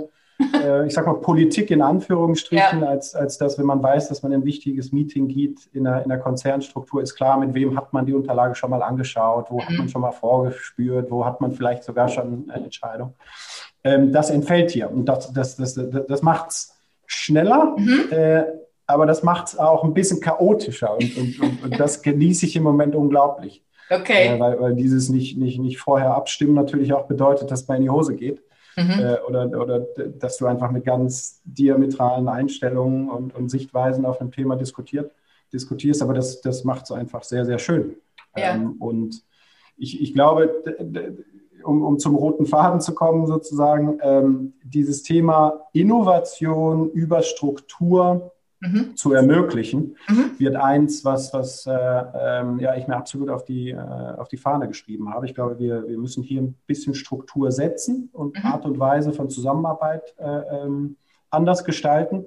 Äh, 0.63 0.87
ich 0.87 0.93
sag 0.93 1.05
mal, 1.05 1.15
Politik 1.15 1.71
in 1.71 1.81
Anführungsstrichen, 1.81 2.81
ja. 2.81 2.87
als, 2.87 3.15
als 3.15 3.37
das, 3.37 3.57
wenn 3.57 3.65
man 3.65 3.81
weiß, 3.81 4.09
dass 4.09 4.23
man 4.23 4.33
ein 4.33 4.45
wichtiges 4.45 4.91
Meeting 4.91 5.27
geht 5.27 5.67
in 5.73 5.87
einer, 5.87 6.03
in 6.03 6.11
einer 6.11 6.21
Konzernstruktur, 6.21 7.01
ist 7.01 7.15
klar, 7.15 7.39
mit 7.39 7.53
wem 7.53 7.77
hat 7.77 7.93
man 7.93 8.05
die 8.05 8.13
Unterlage 8.13 8.55
schon 8.55 8.69
mal 8.69 8.81
angeschaut, 8.81 9.47
wo 9.49 9.57
mhm. 9.57 9.65
hat 9.65 9.77
man 9.77 9.89
schon 9.89 10.01
mal 10.01 10.11
vorgespürt, 10.11 11.11
wo 11.11 11.25
hat 11.25 11.41
man 11.41 11.51
vielleicht 11.51 11.83
sogar 11.83 12.07
schon 12.09 12.49
eine 12.49 12.65
Entscheidung. 12.65 13.13
Ähm, 13.83 14.11
das 14.11 14.29
entfällt 14.29 14.71
hier 14.71 14.91
und 14.91 15.05
das, 15.05 15.31
das, 15.33 15.55
das, 15.55 15.73
das, 15.73 16.05
das 16.07 16.21
macht 16.21 16.49
es 16.49 16.77
schneller. 17.05 17.75
Mhm. 17.77 18.11
Äh, 18.11 18.43
aber 18.87 19.05
das 19.05 19.23
macht 19.23 19.47
es 19.47 19.57
auch 19.57 19.83
ein 19.83 19.93
bisschen 19.93 20.19
chaotischer 20.19 20.95
und, 20.95 21.17
und, 21.17 21.39
und, 21.39 21.63
und, 21.63 21.79
das 21.79 22.01
genieße 22.01 22.45
ich 22.45 22.55
im 22.55 22.63
Moment 22.63 22.93
unglaublich. 22.93 23.63
Okay. 23.89 24.27
Äh, 24.27 24.39
weil, 24.39 24.59
weil 24.59 24.75
dieses 24.75 25.09
nicht, 25.09 25.37
nicht, 25.37 25.59
nicht 25.59 25.77
vorher 25.79 26.15
abstimmen 26.15 26.53
natürlich 26.53 26.93
auch 26.93 27.07
bedeutet, 27.07 27.51
dass 27.51 27.67
man 27.67 27.77
in 27.77 27.83
die 27.83 27.89
Hose 27.89 28.15
geht. 28.15 28.41
Mhm. 28.75 28.99
Äh, 28.99 29.17
oder, 29.27 29.61
oder 29.61 29.79
dass 29.79 30.37
du 30.37 30.45
einfach 30.45 30.71
mit 30.71 30.85
ganz 30.85 31.41
diametralen 31.43 32.27
Einstellungen 32.27 33.09
und, 33.09 33.35
und 33.35 33.49
Sichtweisen 33.49 34.05
auf 34.05 34.21
ein 34.21 34.31
Thema 34.31 34.55
diskutiert, 34.55 35.11
diskutierst. 35.51 36.01
Aber 36.01 36.13
das, 36.13 36.41
das 36.41 36.63
macht 36.63 36.85
es 36.85 36.91
einfach 36.91 37.23
sehr, 37.23 37.45
sehr 37.45 37.59
schön. 37.59 37.95
Ja. 38.35 38.55
Ähm, 38.55 38.77
und 38.79 39.23
ich, 39.77 40.01
ich 40.01 40.13
glaube, 40.13 40.63
um, 41.63 41.83
um 41.83 41.99
zum 41.99 42.15
roten 42.15 42.45
Faden 42.45 42.81
zu 42.81 42.93
kommen, 42.93 43.27
sozusagen, 43.27 43.99
ähm, 44.01 44.53
dieses 44.63 45.03
Thema 45.03 45.67
Innovation 45.73 46.89
über 46.91 47.23
Struktur 47.23 48.31
mhm. 48.61 48.95
zu 48.95 49.13
ermöglichen, 49.13 49.97
mhm. 50.07 50.31
wird 50.37 50.55
eins, 50.55 51.03
was, 51.03 51.33
was 51.33 51.65
äh, 51.65 51.71
ähm, 51.71 52.59
ja, 52.59 52.75
ich 52.75 52.87
mir 52.87 52.95
absolut 52.95 53.29
auf 53.29 53.43
die, 53.43 53.71
äh, 53.71 53.77
auf 53.77 54.27
die 54.27 54.37
Fahne 54.37 54.67
geschrieben 54.67 55.13
habe. 55.13 55.25
Ich 55.25 55.35
glaube, 55.35 55.59
wir, 55.59 55.87
wir 55.87 55.97
müssen 55.97 56.23
hier 56.23 56.41
ein 56.41 56.55
bisschen 56.67 56.95
Struktur 56.95 57.51
setzen 57.51 58.09
und 58.13 58.37
mhm. 58.37 58.49
Art 58.49 58.65
und 58.65 58.79
Weise 58.79 59.11
von 59.11 59.29
Zusammenarbeit 59.29 60.13
äh, 60.17 60.25
ähm, 60.63 60.95
anders 61.29 61.65
gestalten. 61.65 62.25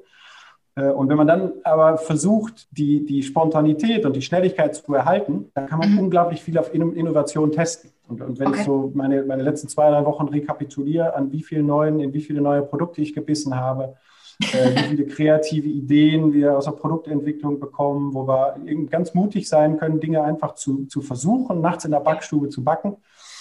Äh, 0.75 0.89
und 0.91 1.09
wenn 1.09 1.17
man 1.17 1.27
dann 1.27 1.53
aber 1.63 1.97
versucht, 1.99 2.69
die, 2.73 3.05
die 3.05 3.23
Spontanität 3.23 4.05
und 4.05 4.17
die 4.17 4.23
Schnelligkeit 4.23 4.75
zu 4.75 4.93
erhalten, 4.93 5.51
dann 5.55 5.67
kann 5.67 5.79
man 5.79 5.93
mhm. 5.93 6.01
unglaublich 6.01 6.43
viel 6.43 6.59
auf 6.59 6.75
Innovation 6.75 7.53
testen. 7.53 7.91
Und, 8.07 8.21
und 8.21 8.39
wenn 8.39 8.49
okay. 8.49 8.59
ich 8.59 8.67
so 8.67 8.91
meine, 8.95 9.23
meine 9.23 9.43
letzten 9.43 9.69
zwei, 9.69 9.89
drei 9.89 10.05
Wochen 10.05 10.29
rekapituliere, 10.29 11.15
an 11.15 11.33
wie 11.33 11.43
vielen 11.43 11.67
neuen, 11.67 12.01
in 12.01 12.13
wie 12.13 12.21
viele 12.21 12.43
neue 12.43 12.63
Produkte 12.63 13.01
ich 13.01 13.15
gebissen 13.15 13.57
habe, 13.57 13.97
äh, 14.41 14.75
wie 14.75 14.89
viele 14.89 15.07
kreative 15.07 15.69
Ideen 15.69 16.33
wir 16.33 16.57
aus 16.57 16.65
der 16.65 16.73
Produktentwicklung 16.73 17.61
bekommen, 17.61 18.15
wo 18.15 18.27
wir 18.27 18.57
ganz 18.91 19.15
mutig 19.15 19.49
sein 19.49 19.77
können, 19.79 20.01
Dinge 20.01 20.23
einfach 20.23 20.55
zu, 20.55 20.87
zu 20.87 21.03
versuchen, 21.03 21.61
nachts 21.61 21.85
in 21.85 21.93
der 21.93 22.01
Backstube 22.01 22.49
zu 22.49 22.65
backen. 22.65 22.97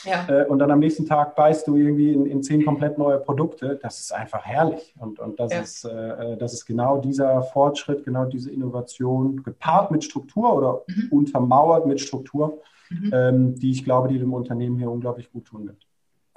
Ja. 0.06 0.28
Äh, 0.28 0.46
und 0.46 0.60
dann 0.60 0.72
am 0.72 0.80
nächsten 0.80 1.06
Tag 1.06 1.36
beißt 1.36 1.68
du 1.68 1.76
irgendwie 1.76 2.14
in, 2.14 2.26
in, 2.26 2.44
zehn 2.44 2.66
komplett 2.66 2.98
neue 2.98 3.20
Produkte. 3.20 3.80
Das 3.82 4.00
ist 4.00 4.14
einfach 4.14 4.44
herrlich. 4.46 4.94
Und, 5.00 5.20
und 5.20 5.40
das, 5.40 5.52
ja. 5.52 5.62
ist, 5.62 5.86
äh, 5.86 6.38
das 6.38 6.54
ist 6.54 6.66
genau 6.66 6.98
dieser 6.98 7.42
Fortschritt, 7.44 8.04
genau 8.04 8.26
diese 8.26 8.52
Innovation, 8.52 9.44
gepaart 9.44 9.92
mit 9.92 10.04
Struktur 10.04 10.56
oder 10.56 10.82
mhm. 10.88 11.08
untermauert 11.12 11.86
mit 11.86 12.02
Struktur, 12.02 12.62
mhm. 12.90 13.12
ähm, 13.14 13.56
die 13.56 13.72
ich 13.72 13.84
glaube, 13.84 14.10
die 14.10 14.20
dem 14.20 14.34
Unternehmen 14.34 14.78
hier 14.78 14.92
unglaublich 14.92 15.32
gut 15.32 15.46
tun 15.46 15.68
wird. 15.68 15.88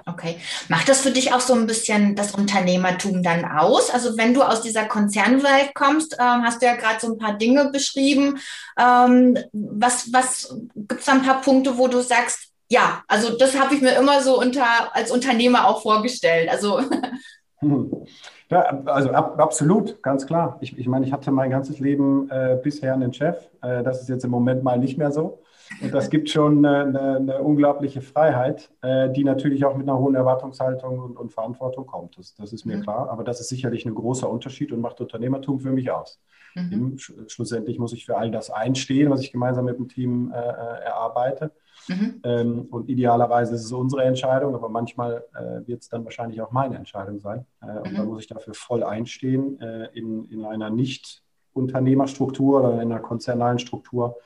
Okay. 0.08 0.36
Macht 0.68 0.88
das 0.88 1.00
für 1.00 1.10
dich 1.10 1.32
auch 1.32 1.40
so 1.40 1.52
ein 1.52 1.66
bisschen 1.66 2.14
das 2.14 2.32
Unternehmertum 2.32 3.24
dann 3.24 3.44
aus? 3.44 3.90
Also 3.90 4.16
wenn 4.16 4.34
du 4.34 4.42
aus 4.42 4.62
dieser 4.62 4.84
Konzernwelt 4.84 5.74
kommst, 5.74 6.14
ähm, 6.20 6.44
hast 6.44 6.62
du 6.62 6.66
ja 6.66 6.76
gerade 6.76 7.00
so 7.00 7.12
ein 7.12 7.18
paar 7.18 7.36
Dinge 7.36 7.70
beschrieben. 7.72 8.38
Ähm, 8.78 9.36
was 9.52 10.12
was 10.12 10.56
gibt 10.76 11.00
es 11.00 11.06
da 11.06 11.12
ein 11.12 11.22
paar 11.22 11.40
Punkte, 11.40 11.76
wo 11.76 11.88
du 11.88 12.02
sagst, 12.02 12.52
ja, 12.68 13.02
also 13.08 13.36
das 13.36 13.58
habe 13.58 13.74
ich 13.74 13.82
mir 13.82 13.96
immer 13.96 14.22
so 14.22 14.38
unter 14.38 14.94
als 14.94 15.10
Unternehmer 15.10 15.66
auch 15.66 15.82
vorgestellt. 15.82 16.50
Also 16.50 16.80
hm. 17.58 18.06
Ja, 18.48 18.60
also 18.86 19.10
ab, 19.10 19.40
absolut, 19.40 20.00
ganz 20.04 20.24
klar. 20.24 20.58
Ich, 20.60 20.78
ich 20.78 20.86
meine, 20.86 21.04
ich 21.04 21.12
hatte 21.12 21.32
mein 21.32 21.50
ganzes 21.50 21.80
Leben 21.80 22.30
äh, 22.30 22.56
bisher 22.62 22.94
einen 22.94 23.12
Chef. 23.12 23.36
Äh, 23.60 23.82
das 23.82 24.02
ist 24.02 24.08
jetzt 24.08 24.24
im 24.24 24.30
Moment 24.30 24.62
mal 24.62 24.78
nicht 24.78 24.98
mehr 24.98 25.10
so. 25.10 25.40
Und 25.82 25.92
das 25.92 26.10
gibt 26.10 26.30
schon 26.30 26.64
eine, 26.64 27.16
eine, 27.16 27.42
unglaubliche 27.42 28.00
Freiheit, 28.00 28.70
äh, 28.82 29.10
die 29.10 29.24
natürlich 29.24 29.64
auch 29.64 29.76
mit 29.76 29.88
einer 29.88 29.98
hohen 29.98 30.14
Erwartungshaltung 30.14 30.98
und, 30.98 31.16
und 31.16 31.32
Verantwortung 31.32 31.86
kommt. 31.86 32.18
Das, 32.18 32.34
das, 32.34 32.52
ist 32.52 32.64
mir 32.64 32.78
mhm. 32.78 32.82
klar. 32.82 33.10
Aber 33.10 33.24
das 33.24 33.40
ist 33.40 33.48
sicherlich 33.48 33.86
ein 33.86 33.94
großer 33.94 34.28
Unterschied 34.28 34.72
und 34.72 34.80
macht 34.80 35.00
Unternehmertum 35.00 35.60
für 35.60 35.70
mich 35.70 35.90
aus. 35.90 36.20
Mhm. 36.54 36.96
Schlussendlich 37.28 37.78
muss 37.78 37.92
ich 37.92 38.06
für 38.06 38.16
all 38.16 38.30
das 38.30 38.50
einstehen, 38.50 39.10
was 39.10 39.20
ich 39.20 39.32
gemeinsam 39.32 39.66
mit 39.66 39.78
dem 39.78 39.88
Team 39.88 40.32
äh, 40.32 40.38
äh, 40.38 40.84
erarbeite. 40.84 41.52
Mhm. 41.88 42.20
Ähm, 42.24 42.66
und 42.70 42.88
idealerweise 42.88 43.54
ist 43.54 43.64
es 43.64 43.72
unsere 43.72 44.04
Entscheidung, 44.04 44.54
aber 44.54 44.68
manchmal 44.68 45.24
äh, 45.34 45.66
wird 45.66 45.82
es 45.82 45.88
dann 45.88 46.04
wahrscheinlich 46.04 46.40
auch 46.40 46.50
meine 46.50 46.76
Entscheidung 46.76 47.20
sein. 47.20 47.44
Äh, 47.60 47.78
und 47.78 47.92
dann 47.96 48.06
mhm. 48.06 48.12
muss 48.12 48.22
ich 48.22 48.26
dafür 48.26 48.54
voll 48.54 48.82
einstehen 48.82 49.60
äh, 49.60 49.88
in, 49.92 50.24
in 50.30 50.44
einer 50.44 50.70
Nicht-Unternehmerstruktur 50.70 52.60
oder 52.60 52.74
in 52.82 52.92
einer 52.92 53.00
konzernalen 53.00 53.58
Struktur 53.58 54.16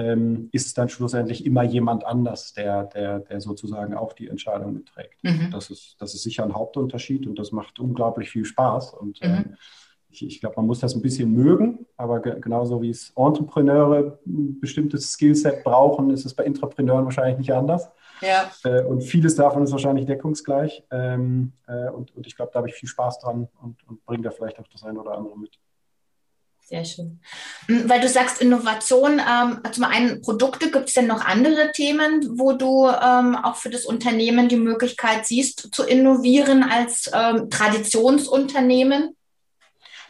ähm, 0.00 0.48
ist 0.52 0.66
es 0.66 0.74
dann 0.74 0.88
schlussendlich 0.88 1.44
immer 1.44 1.62
jemand 1.62 2.04
anders, 2.04 2.52
der, 2.54 2.84
der, 2.84 3.20
der 3.20 3.40
sozusagen 3.40 3.94
auch 3.94 4.12
die 4.12 4.28
Entscheidung 4.28 4.72
mitträgt. 4.72 5.22
Mhm. 5.22 5.50
Das, 5.52 5.70
ist, 5.70 5.96
das 5.98 6.14
ist 6.14 6.22
sicher 6.22 6.44
ein 6.44 6.54
Hauptunterschied 6.54 7.26
und 7.26 7.38
das 7.38 7.52
macht 7.52 7.78
unglaublich 7.78 8.30
viel 8.30 8.44
Spaß. 8.44 8.94
Und 8.94 9.22
mhm. 9.22 9.28
äh, 9.28 9.44
ich, 10.08 10.26
ich 10.26 10.40
glaube, 10.40 10.56
man 10.56 10.66
muss 10.66 10.80
das 10.80 10.94
ein 10.94 11.02
bisschen 11.02 11.32
mögen, 11.32 11.86
aber 11.96 12.20
ge 12.20 12.40
genauso 12.40 12.82
wie 12.82 12.90
es 12.90 13.12
Entrepreneure 13.14 14.18
ein 14.26 14.58
bestimmtes 14.58 15.12
Skillset 15.12 15.62
brauchen, 15.62 16.10
ist 16.10 16.24
es 16.24 16.34
bei 16.34 16.44
Intrapreneuren 16.44 17.04
wahrscheinlich 17.04 17.38
nicht 17.38 17.52
anders. 17.52 17.88
Ja. 18.22 18.50
Äh, 18.64 18.82
und 18.84 19.02
vieles 19.02 19.34
davon 19.34 19.62
ist 19.62 19.72
wahrscheinlich 19.72 20.06
deckungsgleich. 20.06 20.84
Ähm, 20.90 21.52
äh, 21.66 21.90
und, 21.90 22.14
und 22.16 22.26
ich 22.26 22.36
glaube, 22.36 22.50
da 22.52 22.58
habe 22.58 22.68
ich 22.68 22.74
viel 22.74 22.88
Spaß 22.88 23.20
dran 23.20 23.48
und, 23.62 23.76
und 23.86 24.04
bringe 24.04 24.22
da 24.22 24.30
vielleicht 24.30 24.58
auch 24.58 24.68
das 24.68 24.82
eine 24.82 25.00
oder 25.00 25.12
andere 25.12 25.38
mit. 25.38 25.58
Sehr 26.70 26.84
schön. 26.84 27.18
Hm, 27.66 27.90
weil 27.90 28.00
du 28.00 28.06
sagst 28.06 28.40
Innovation, 28.40 29.20
ähm, 29.20 29.58
zum 29.72 29.82
einen 29.82 30.22
Produkte, 30.22 30.70
gibt 30.70 30.86
es 30.86 30.94
denn 30.94 31.08
noch 31.08 31.24
andere 31.24 31.72
Themen, 31.72 32.38
wo 32.38 32.52
du 32.52 32.86
ähm, 32.86 33.34
auch 33.34 33.56
für 33.56 33.70
das 33.70 33.84
Unternehmen 33.84 34.48
die 34.48 34.56
Möglichkeit 34.56 35.26
siehst, 35.26 35.74
zu 35.74 35.82
innovieren 35.82 36.62
als 36.62 37.10
ähm, 37.12 37.50
Traditionsunternehmen? 37.50 39.16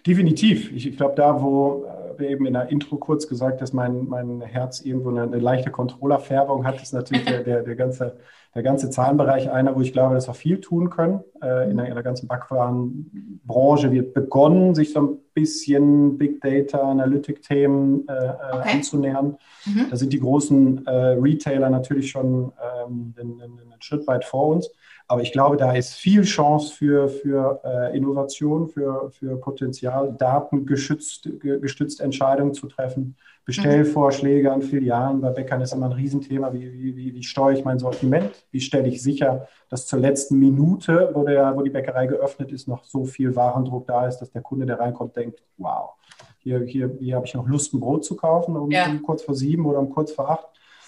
Definitiv. 0.07 0.71
Ich, 0.73 0.99
glaube, 0.99 1.15
da, 1.17 1.41
wo 1.41 1.87
äh, 1.87 2.19
wir 2.19 2.29
eben 2.29 2.45
in 2.45 2.53
der 2.53 2.69
Intro 2.69 2.97
kurz 2.97 3.27
gesagt, 3.27 3.63
dass 3.63 3.73
mein, 3.73 4.07
mein 4.07 4.43
Herz 4.43 4.83
irgendwo 4.83 5.09
eine, 5.09 5.23
eine 5.23 5.39
leichte 5.39 5.71
Controllerfärbung 5.71 6.67
hat, 6.67 6.83
ist 6.83 6.93
natürlich 6.93 7.25
der, 7.25 7.43
der, 7.43 7.63
der 7.63 7.75
ganze 7.75 8.19
der 8.55 8.63
ganze 8.65 8.91
Zahlenbereich 8.91 9.51
einer, 9.51 9.77
wo 9.77 9.81
ich 9.81 9.93
glaube, 9.93 10.15
dass 10.15 10.27
wir 10.27 10.35
viel 10.35 10.61
tun 10.61 10.91
können. 10.91 11.21
Äh, 11.41 11.71
in, 11.71 11.77
der, 11.77 11.87
in, 11.87 11.95
der, 11.95 12.03
ganzen 12.03 12.27
Backwarenbranche 12.27 13.93
wird 13.93 14.13
begonnen, 14.13 14.75
sich 14.75 14.93
so 14.93 15.01
ein 15.01 15.19
bisschen 15.35 16.19
Big 16.19 16.41
Data, 16.41 16.79
Analytic-Themen 16.81 18.09
äh, 18.09 18.13
äh, 18.13 18.33
okay. 18.53 18.71
anzunähern. 18.75 19.37
Mhm. 19.67 19.87
Da 19.91 19.97
sind 19.97 20.13
die 20.13 20.19
großen 20.19 20.85
äh, 20.87 20.91
Retailer 20.91 21.71
natürlich 21.71 22.11
schon 22.11 22.53
ähm, 22.85 23.15
einen, 23.19 23.41
einen, 23.41 23.61
Schritt 23.83 24.07
weit 24.07 24.27
vor 24.27 24.49
uns. 24.49 24.71
Aber 25.09 25.23
ich 25.23 25.33
glaube, 25.33 25.57
da 25.57 25.73
ist 25.73 25.95
viel 25.95 26.23
Chance 26.23 26.75
für, 26.75 27.09
für 27.09 27.61
äh, 27.65 27.97
Innovation, 27.97 28.69
für, 28.69 29.11
für 29.11 29.37
Potenzial, 29.37 30.15
datengestützt 30.19 31.31
gestützt 31.41 32.01
Entscheidungen 32.01 32.53
zu 32.53 32.67
treffen. 32.67 33.17
Bestellvorschläge 33.45 34.53
an 34.53 34.63
Filialen 34.63 35.21
bei 35.21 35.31
Bäckern 35.31 35.61
ist 35.61 35.73
immer 35.73 35.87
ein 35.87 35.93
Riesenthema. 35.93 36.53
Wie, 36.53 36.73
wie, 36.73 36.97
wie, 36.97 37.15
wie 37.15 37.23
steuere 37.23 37.59
ich 37.59 37.65
mein 37.65 37.79
Sortiment? 37.79 38.31
Wie 38.51 38.61
stelle 38.61 38.89
ich 38.89 39.03
sicher, 39.03 39.49
dass 39.69 39.87
zur 39.87 39.99
letzten 39.99 40.39
Minute, 40.39 41.11
wo, 41.15 41.25
der, 41.25 41.57
wo 41.57 41.63
die 41.63 41.71
Bäckerei 41.71 42.07
geöffnet 42.07 42.53
ist, 42.53 42.69
noch 42.69 42.85
so 42.85 43.05
viel 43.05 43.35
Warendruck 43.35 43.87
da 43.87 44.07
ist, 44.07 44.19
dass 44.19 44.31
der 44.31 44.43
Kunde, 44.43 44.67
der 44.67 44.79
reinkommt, 44.79 45.17
denkt, 45.17 45.43
wow, 45.57 45.91
hier, 46.39 46.61
hier, 46.61 46.97
hier 46.99 47.17
habe 47.17 47.27
ich 47.27 47.35
noch 47.35 47.47
Lust, 47.47 47.75
ein 47.75 47.81
Brot 47.81 48.05
zu 48.05 48.17
kaufen, 48.17 48.57
um, 48.57 48.71
ja. 48.71 48.87
um 48.87 49.03
kurz 49.03 49.23
vor 49.23 49.35
sieben 49.35 49.67
oder 49.67 49.79
um 49.79 49.91
kurz 49.91 50.13
vor 50.13 50.31
acht. 50.31 50.47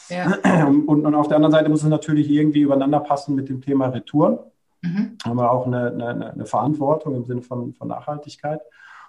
Ja. 0.09 0.38
Und, 0.66 1.06
und, 1.06 1.14
auf 1.14 1.28
der 1.28 1.37
anderen 1.37 1.52
Seite 1.52 1.71
muss 1.71 1.82
es 1.82 1.88
natürlich 1.88 2.28
irgendwie 2.28 2.61
übereinander 2.61 3.00
passen 3.00 3.35
mit 3.35 3.49
dem 3.49 3.61
Thema 3.61 3.87
Retouren. 3.87 4.38
Mhm. 4.82 5.16
Haben 5.25 5.37
wir 5.37 5.50
auch 5.50 5.66
eine, 5.66 5.92
eine, 5.92 6.32
eine, 6.32 6.47
Verantwortung 6.47 7.14
im 7.14 7.25
Sinne 7.25 7.42
von, 7.42 7.73
von 7.73 7.88
Nachhaltigkeit. 7.88 8.61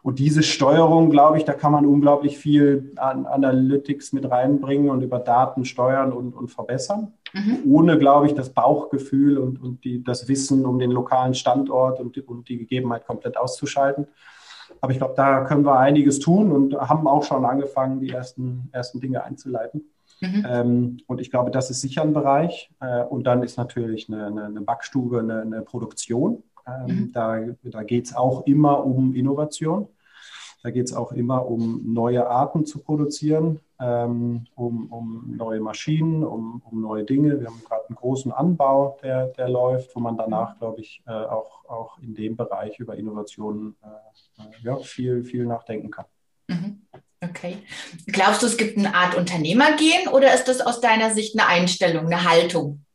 Und 0.03 0.19
diese 0.19 0.43
Steuerung, 0.43 1.09
glaube 1.09 1.37
ich, 1.37 1.45
da 1.45 1.53
kann 1.53 1.71
man 1.71 1.85
unglaublich 1.85 2.37
viel 2.37 2.91
an 2.97 3.25
Analytics 3.25 4.11
mit 4.11 4.29
reinbringen 4.29 4.89
und 4.89 5.01
über 5.01 5.17
Daten 5.17 5.63
steuern 5.63 6.11
und, 6.11 6.33
und 6.33 6.49
verbessern. 6.49 7.13
Mhm. 7.33 7.59
Ohne, 7.65 7.97
glaube 7.97 8.27
ich, 8.27 8.33
das 8.33 8.49
Bauchgefühl 8.49 9.37
und, 9.37 9.61
und 9.61 9.85
die, 9.85 10.03
das 10.03 10.27
Wissen 10.27 10.65
um 10.65 10.77
den 10.77 10.91
lokalen 10.91 11.33
Standort 11.33 12.01
und, 12.01 12.17
und 12.27 12.49
die 12.49 12.57
Gegebenheit 12.57 13.07
komplett 13.07 13.37
auszuschalten. 13.37 14.07
Aber 14.81 14.91
ich 14.91 14.97
glaube, 14.97 15.13
da 15.15 15.45
können 15.45 15.65
wir 15.65 15.79
einiges 15.79 16.19
tun 16.19 16.51
und 16.51 16.75
haben 16.75 17.07
auch 17.07 17.23
schon 17.23 17.45
angefangen, 17.45 18.01
die 18.01 18.09
ersten, 18.09 18.67
ersten 18.73 18.99
Dinge 18.99 19.23
einzuleiten. 19.23 19.83
Mhm. 20.19 20.45
Ähm, 20.49 20.97
und 21.07 21.21
ich 21.21 21.31
glaube, 21.31 21.49
das 21.49 21.69
ist 21.69 21.79
sicher 21.79 22.01
ein 22.01 22.11
Bereich. 22.11 22.69
Äh, 22.81 23.03
und 23.03 23.25
dann 23.25 23.41
ist 23.41 23.57
natürlich 23.57 24.09
eine, 24.09 24.27
eine, 24.27 24.45
eine 24.45 24.61
Backstube, 24.61 25.19
eine, 25.19 25.41
eine 25.41 25.61
Produktion. 25.61 26.43
Ähm, 26.67 26.95
mhm. 26.95 27.11
Da, 27.13 27.39
da 27.63 27.83
geht 27.83 28.05
es 28.05 28.15
auch 28.15 28.45
immer 28.45 28.85
um 28.85 29.15
Innovation. 29.15 29.87
Da 30.63 30.71
geht 30.71 30.85
es 30.85 30.93
auch 30.93 31.11
immer 31.11 31.45
um 31.45 31.93
neue 31.93 32.25
Arten 32.27 32.65
zu 32.65 32.79
produzieren. 32.79 33.59
ähm, 33.83 34.45
um, 34.55 34.91
um 34.91 35.35
neue 35.35 35.59
Maschinen, 35.59 36.23
um, 36.23 36.61
um 36.69 36.81
neue 36.81 37.03
Dinge. 37.03 37.39
Wir 37.39 37.47
haben 37.47 37.61
gerade 37.67 37.85
einen 37.89 37.95
großen 37.95 38.31
Anbau, 38.31 38.97
der, 39.03 39.27
der 39.27 39.49
läuft, 39.49 39.95
wo 39.95 39.99
man 39.99 40.15
danach, 40.17 40.57
glaube 40.57 40.81
ich, 40.81 41.01
äh, 41.05 41.11
auch, 41.11 41.65
auch 41.67 41.97
in 41.99 42.13
dem 42.15 42.37
Bereich 42.37 42.79
über 42.79 42.95
Innovationen 42.95 43.75
äh, 43.83 44.43
ja, 44.63 44.77
viel, 44.77 45.25
viel 45.25 45.45
nachdenken 45.45 45.91
kann. 45.91 46.05
Mhm. 46.47 46.81
Okay. 47.21 47.57
Glaubst 48.07 48.41
du, 48.41 48.47
es 48.47 48.57
gibt 48.57 48.77
eine 48.77 48.93
Art 48.93 49.15
Unternehmergehen 49.15 50.07
oder 50.11 50.33
ist 50.33 50.45
das 50.45 50.61
aus 50.61 50.81
deiner 50.81 51.09
Sicht 51.11 51.37
eine 51.37 51.47
Einstellung, 51.47 52.05
eine 52.05 52.29
Haltung? 52.29 52.85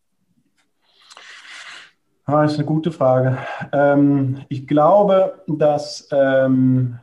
Ah, 2.24 2.42
das 2.42 2.52
ist 2.52 2.58
eine 2.58 2.66
gute 2.66 2.92
Frage. 2.92 3.38
Ähm, 3.72 4.44
ich 4.50 4.66
glaube, 4.66 5.42
dass 5.46 6.08
ähm, 6.12 6.98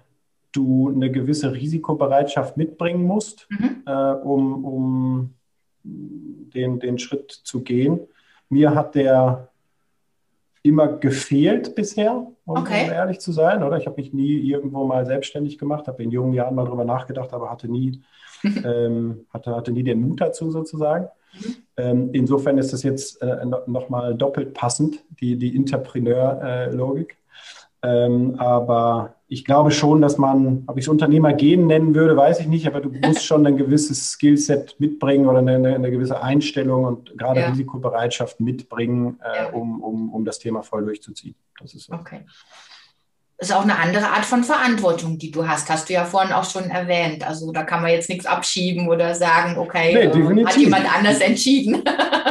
du 0.55 0.91
eine 0.93 1.11
gewisse 1.11 1.53
Risikobereitschaft 1.53 2.57
mitbringen 2.57 3.03
musst, 3.03 3.47
mhm. 3.49 3.83
äh, 3.85 4.13
um, 4.13 4.65
um 4.65 5.33
den, 5.83 6.79
den 6.79 6.97
Schritt 6.97 7.31
zu 7.31 7.61
gehen. 7.61 7.99
Mir 8.49 8.73
hat 8.75 8.95
der 8.95 9.49
immer 10.63 10.87
gefehlt 10.87 11.75
bisher, 11.75 12.25
um, 12.45 12.57
okay. 12.57 12.87
ehrlich 12.89 13.19
zu 13.19 13.31
sein. 13.31 13.61
Oder 13.61 13.77
ich 13.77 13.85
habe 13.85 13.97
mich 13.97 14.13
nie 14.13 14.37
irgendwo 14.37 14.85
mal 14.85 15.05
selbstständig 15.05 15.57
gemacht, 15.59 15.87
habe 15.87 16.01
in 16.01 16.09
jungen 16.09 16.33
Jahren 16.33 16.55
mal 16.55 16.65
darüber 16.65 16.85
nachgedacht, 16.85 17.33
aber 17.33 17.51
hatte 17.51 17.67
nie, 17.67 18.01
ähm, 18.43 19.25
hatte, 19.29 19.55
hatte 19.55 19.71
nie 19.71 19.83
den 19.83 20.01
Mut 20.01 20.21
dazu 20.21 20.49
sozusagen. 20.49 21.07
Mhm. 21.33 21.55
Ähm, 21.77 22.09
insofern 22.13 22.57
ist 22.57 22.73
das 22.73 22.81
jetzt 22.83 23.21
äh, 23.21 23.45
nochmal 23.67 24.15
doppelt 24.15 24.53
passend, 24.53 25.03
die, 25.19 25.37
die 25.37 25.55
Interpreneur-Logik. 25.55 27.17
Ähm, 27.83 28.35
aber 28.39 29.14
ich 29.27 29.43
glaube 29.43 29.71
schon, 29.71 30.01
dass 30.01 30.17
man, 30.17 30.63
ob 30.67 30.77
ich 30.77 30.85
es 30.85 30.87
Unternehmergehen 30.87 31.65
nennen 31.65 31.95
würde, 31.95 32.15
weiß 32.15 32.39
ich 32.41 32.47
nicht, 32.47 32.67
aber 32.67 32.79
du 32.79 32.89
musst 32.89 33.25
schon 33.25 33.45
ein 33.45 33.57
gewisses 33.57 34.11
Skillset 34.11 34.75
mitbringen 34.79 35.27
oder 35.27 35.39
eine, 35.39 35.55
eine 35.55 35.91
gewisse 35.91 36.21
Einstellung 36.21 36.85
und 36.85 37.17
gerade 37.17 37.39
ja. 37.39 37.49
Risikobereitschaft 37.49 38.39
mitbringen, 38.39 39.19
äh, 39.23 39.37
ja. 39.37 39.49
um, 39.49 39.81
um, 39.81 40.13
um 40.13 40.25
das 40.25 40.39
Thema 40.39 40.61
voll 40.61 40.85
durchzuziehen. 40.85 41.35
Das 41.59 41.73
ist 41.73 41.85
so. 41.85 41.93
Okay 41.93 42.25
ist 43.37 43.53
auch 43.53 43.63
eine 43.63 43.77
andere 43.77 44.07
Art 44.07 44.23
von 44.23 44.43
Verantwortung, 44.45 45.17
die 45.17 45.29
du 45.29 45.45
hast. 45.45 45.69
Hast 45.69 45.89
du 45.89 45.93
ja 45.93 46.05
vorhin 46.05 46.31
auch 46.31 46.49
schon 46.49 46.69
erwähnt. 46.69 47.27
Also 47.27 47.51
da 47.51 47.63
kann 47.63 47.81
man 47.81 47.91
jetzt 47.91 48.09
nichts 48.09 48.25
abschieben 48.25 48.87
oder 48.87 49.13
sagen, 49.13 49.57
okay, 49.57 49.93
nee, 49.93 50.41
äh, 50.41 50.45
hat 50.45 50.55
jemand 50.55 50.95
anders 50.95 51.19
entschieden. 51.19 51.83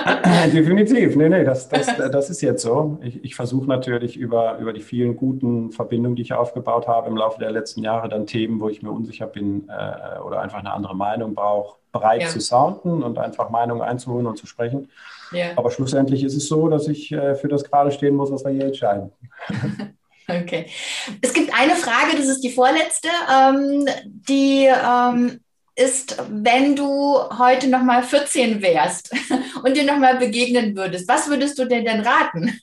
definitiv. 0.52 1.14
Nee, 1.16 1.28
nee, 1.28 1.44
das, 1.44 1.68
das, 1.68 1.86
das 2.10 2.30
ist 2.30 2.40
jetzt 2.40 2.62
so. 2.62 2.98
Ich, 3.02 3.22
ich 3.22 3.34
versuche 3.34 3.66
natürlich 3.66 4.16
über, 4.16 4.56
über 4.58 4.72
die 4.72 4.80
vielen 4.80 5.14
guten 5.16 5.72
Verbindungen, 5.72 6.16
die 6.16 6.22
ich 6.22 6.32
aufgebaut 6.32 6.88
habe 6.88 7.08
im 7.08 7.18
Laufe 7.18 7.38
der 7.38 7.50
letzten 7.50 7.82
Jahre, 7.82 8.08
dann 8.08 8.26
Themen, 8.26 8.58
wo 8.60 8.70
ich 8.70 8.82
mir 8.82 8.90
unsicher 8.90 9.26
bin 9.26 9.68
äh, 9.68 10.18
oder 10.20 10.40
einfach 10.40 10.58
eine 10.58 10.72
andere 10.72 10.96
Meinung 10.96 11.34
brauche, 11.34 11.76
breit 11.92 12.22
ja. 12.22 12.28
zu 12.28 12.40
sounden 12.40 13.02
und 13.02 13.18
einfach 13.18 13.50
Meinungen 13.50 13.82
einzuholen 13.82 14.26
und 14.26 14.38
zu 14.38 14.46
sprechen. 14.46 14.88
Ja. 15.32 15.48
Aber 15.56 15.70
schlussendlich 15.70 16.24
ist 16.24 16.34
es 16.34 16.48
so, 16.48 16.68
dass 16.68 16.88
ich 16.88 17.12
äh, 17.12 17.34
für 17.34 17.48
das 17.48 17.64
gerade 17.64 17.92
stehen 17.92 18.14
muss, 18.14 18.32
was 18.32 18.42
wir 18.42 18.52
hier 18.52 18.66
entscheiden. 18.66 19.12
Okay. 20.28 20.66
Es 21.20 21.32
gibt 21.32 21.52
eine 21.54 21.76
Frage, 21.76 22.16
das 22.16 22.26
ist 22.26 22.40
die 22.40 22.52
vorletzte, 22.52 23.08
ähm, 23.30 23.86
die 24.04 24.66
ähm, 24.66 25.40
ist, 25.76 26.16
wenn 26.30 26.76
du 26.76 27.18
heute 27.38 27.68
nochmal 27.68 28.02
14 28.02 28.62
wärst 28.62 29.10
und 29.64 29.76
dir 29.76 29.84
nochmal 29.84 30.16
begegnen 30.18 30.76
würdest, 30.76 31.08
was 31.08 31.28
würdest 31.28 31.58
du 31.58 31.66
denn 31.66 31.84
denn 31.84 32.00
raten? 32.00 32.58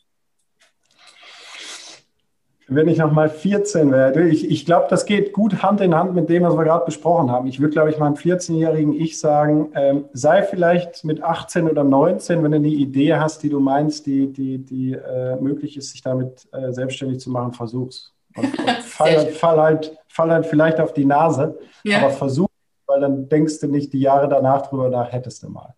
Wenn 2.74 2.88
ich 2.88 2.98
noch 2.98 3.12
mal 3.12 3.30
14 3.30 3.92
werde. 3.92 4.30
Ich, 4.30 4.50
ich 4.50 4.66
glaube, 4.66 4.88
das 4.90 5.06
geht 5.06 5.34
gut 5.34 5.62
Hand 5.62 5.82
in 5.82 5.94
Hand 5.94 6.16
mit 6.16 6.30
dem, 6.30 6.44
was 6.44 6.56
wir 6.56 6.64
gerade 6.64 6.86
besprochen 6.86 7.30
haben. 7.30 7.46
Ich 7.48 7.60
würde, 7.60 7.74
glaube 7.74 7.90
ich, 7.90 7.98
meinem 7.98 8.14
14-jährigen 8.14 8.94
Ich 8.94 9.20
sagen, 9.20 9.72
ähm, 9.76 10.06
sei 10.14 10.42
vielleicht 10.42 11.04
mit 11.04 11.22
18 11.22 11.70
oder 11.70 11.84
19, 11.84 12.42
wenn 12.42 12.52
du 12.52 12.58
eine 12.58 12.70
Idee 12.70 13.16
hast, 13.16 13.44
die 13.44 13.50
du 13.50 13.60
meinst, 13.60 14.06
die, 14.06 14.32
die, 14.32 14.60
die 14.60 14.94
äh, 14.94 15.36
möglich 15.42 15.76
ist, 15.76 15.92
sich 15.92 16.02
damit 16.02 16.48
äh, 16.54 16.72
selbstständig 16.72 17.20
zu 17.20 17.30
machen, 17.30 17.52
versuch's. 17.52 18.14
Und, 18.38 18.58
und 18.58 18.70
fall, 18.84 19.28
fall, 19.28 19.60
halt, 19.60 19.98
fall 20.08 20.32
halt 20.32 20.46
vielleicht 20.46 20.80
auf 20.80 20.94
die 20.94 21.06
Nase, 21.06 21.60
ja. 21.84 21.98
aber 21.98 22.12
versuch, 22.12 22.48
weil 22.88 23.02
dann 23.02 23.28
denkst 23.28 23.60
du 23.60 23.68
nicht 23.68 23.92
die 23.92 24.00
Jahre 24.00 24.30
danach 24.30 24.62
drüber 24.62 24.88
nach, 24.88 25.12
hättest 25.12 25.44
du 25.44 25.50
mal. 25.50 25.76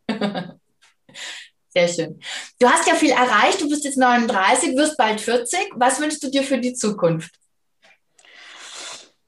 Sehr 1.76 1.88
schön. 1.88 2.20
Du 2.60 2.68
hast 2.68 2.88
ja 2.88 2.94
viel 2.94 3.10
erreicht. 3.10 3.60
Du 3.60 3.68
bist 3.68 3.84
jetzt 3.84 3.98
39, 3.98 4.78
wirst 4.78 4.96
bald 4.96 5.20
40. 5.20 5.72
Was 5.76 6.00
wünschst 6.00 6.24
du 6.24 6.30
dir 6.30 6.44
für 6.44 6.60
die 6.60 6.74
Zukunft? 6.74 7.34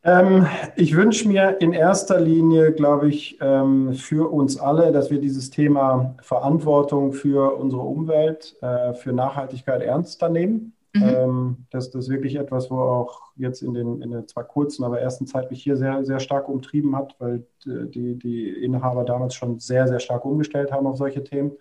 Ähm, 0.04 0.46
ich 0.76 0.96
wünsche 0.96 1.28
mir 1.28 1.60
in 1.62 1.74
erster 1.74 2.20
Linie, 2.20 2.72
glaube 2.72 3.10
ich, 3.10 3.40
ähm, 3.42 3.94
für 3.94 4.32
uns 4.32 4.60
alle, 4.60 4.92
dass 4.92 5.10
wir 5.10 5.20
dieses 5.20 5.50
Thema 5.50 6.16
Verantwortung 6.22 7.14
für 7.14 7.56
unsere 7.56 7.82
Umwelt, 7.82 8.56
äh, 8.62 8.94
für 8.94 9.12
Nachhaltigkeit 9.12 9.82
ernster 9.82 10.30
nehmen. 10.30 10.74
Mhm. 10.94 11.04
Ähm, 11.04 11.58
das, 11.72 11.90
das 11.90 12.06
ist 12.06 12.12
wirklich 12.12 12.36
etwas, 12.36 12.70
wo 12.70 12.78
auch 12.78 13.24
jetzt 13.38 13.64
in, 13.64 13.74
den, 13.74 14.04
in 14.04 14.12
der 14.12 14.28
zwar 14.28 14.44
kurzen, 14.44 14.84
aber 14.84 15.02
ersten 15.02 15.26
Zeit 15.26 15.50
mich 15.50 15.64
hier 15.64 15.78
sehr, 15.78 16.06
sehr 16.06 16.20
stark 16.20 16.48
umtrieben 16.48 16.96
hat, 16.96 17.16
weil 17.18 17.44
die, 17.66 18.16
die 18.20 18.50
Inhaber 18.50 19.04
damals 19.04 19.34
schon 19.34 19.60
sehr, 19.60 19.88
sehr 19.88 20.00
stark 20.00 20.24
umgestellt 20.24 20.72
haben 20.72 20.86
auf 20.86 20.98
solche 20.98 21.24
Themen. 21.24 21.54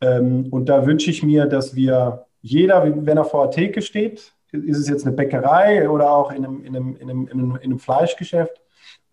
Mhm. 0.00 0.46
und 0.50 0.68
da 0.68 0.86
wünsche 0.86 1.10
ich 1.10 1.22
mir, 1.22 1.46
dass 1.46 1.74
wir 1.74 2.26
jeder, 2.40 3.06
wenn 3.06 3.16
er 3.16 3.24
vor 3.24 3.44
der 3.44 3.50
Theke 3.52 3.82
steht, 3.82 4.32
ist 4.50 4.78
es 4.78 4.88
jetzt 4.88 5.06
eine 5.06 5.16
Bäckerei 5.16 5.88
oder 5.88 6.10
auch 6.10 6.30
in 6.32 6.44
einem, 6.44 6.64
in 6.64 6.76
einem, 6.76 6.96
in 6.96 7.10
einem, 7.10 7.26
in 7.26 7.32
einem, 7.32 7.56
in 7.56 7.62
einem 7.62 7.78
Fleischgeschäft, 7.78 8.60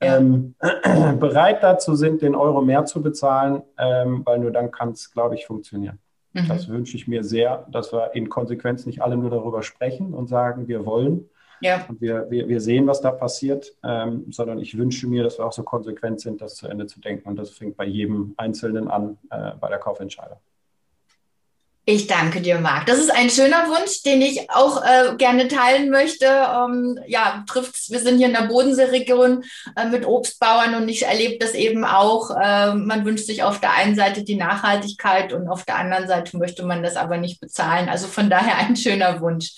ja. 0.01 0.17
ähm, 0.17 0.55
bereit 1.19 1.63
dazu 1.63 1.95
sind, 1.95 2.21
den 2.21 2.35
Euro 2.35 2.61
mehr 2.61 2.85
zu 2.85 3.01
bezahlen, 3.01 3.61
ähm, 3.77 4.23
weil 4.25 4.39
nur 4.39 4.51
dann 4.51 4.71
kann 4.71 4.89
es, 4.89 5.11
glaube 5.11 5.35
ich, 5.35 5.45
funktionieren. 5.45 5.99
Mhm. 6.33 6.47
Das 6.47 6.67
wünsche 6.67 6.97
ich 6.97 7.07
mir 7.07 7.23
sehr, 7.23 7.65
dass 7.71 7.93
wir 7.93 8.11
in 8.13 8.29
Konsequenz 8.29 8.85
nicht 8.85 9.01
alle 9.01 9.17
nur 9.17 9.29
darüber 9.29 9.63
sprechen 9.63 10.13
und 10.13 10.27
sagen, 10.27 10.67
wir 10.67 10.85
wollen. 10.85 11.29
Ja. 11.61 11.85
Und 11.87 12.01
wir, 12.01 12.27
wir, 12.29 12.47
wir 12.47 12.61
sehen, 12.61 12.87
was 12.87 13.01
da 13.01 13.11
passiert, 13.11 13.75
ähm, 13.83 14.25
sondern 14.31 14.59
ich 14.59 14.77
wünsche 14.77 15.07
mir, 15.07 15.23
dass 15.23 15.37
wir 15.37 15.45
auch 15.45 15.51
so 15.51 15.63
konsequent 15.63 16.21
sind, 16.21 16.41
das 16.41 16.55
zu 16.55 16.67
Ende 16.67 16.87
zu 16.87 16.99
denken. 16.99 17.27
Und 17.29 17.35
das 17.35 17.51
fängt 17.51 17.75
bei 17.75 17.85
jedem 17.85 18.33
Einzelnen 18.37 18.87
an, 18.87 19.17
äh, 19.29 19.51
bei 19.59 19.69
der 19.69 19.79
Kaufentscheidung. 19.79 20.37
Ich 21.91 22.05
danke 22.05 22.39
dir, 22.39 22.59
Marc. 22.59 22.85
Das 22.85 22.99
ist 22.99 23.09
ein 23.09 23.31
schöner 23.31 23.67
Wunsch, 23.67 24.03
den 24.03 24.21
ich 24.21 24.51
auch 24.51 24.83
äh, 24.83 25.15
gerne 25.17 25.47
teilen 25.47 25.89
möchte. 25.89 26.27
Ähm, 26.27 26.99
ja, 27.07 27.43
trifft's. 27.49 27.89
Wir 27.89 27.99
sind 27.99 28.19
hier 28.19 28.27
in 28.27 28.33
der 28.33 28.43
Bodenseeregion 28.43 29.43
äh, 29.75 29.85
mit 29.87 30.05
Obstbauern 30.05 30.75
und 30.75 30.87
ich 30.87 31.07
erlebe 31.07 31.39
das 31.39 31.55
eben 31.55 31.85
auch. 31.85 32.29
Äh, 32.29 32.75
man 32.75 33.05
wünscht 33.05 33.25
sich 33.25 33.41
auf 33.41 33.59
der 33.59 33.73
einen 33.73 33.95
Seite 33.95 34.23
die 34.23 34.35
Nachhaltigkeit 34.35 35.33
und 35.33 35.47
auf 35.47 35.65
der 35.65 35.77
anderen 35.77 36.07
Seite 36.07 36.37
möchte 36.37 36.63
man 36.63 36.83
das 36.83 36.95
aber 36.95 37.17
nicht 37.17 37.41
bezahlen. 37.41 37.89
Also 37.89 38.05
von 38.05 38.29
daher 38.29 38.59
ein 38.59 38.75
schöner 38.75 39.19
Wunsch. 39.19 39.53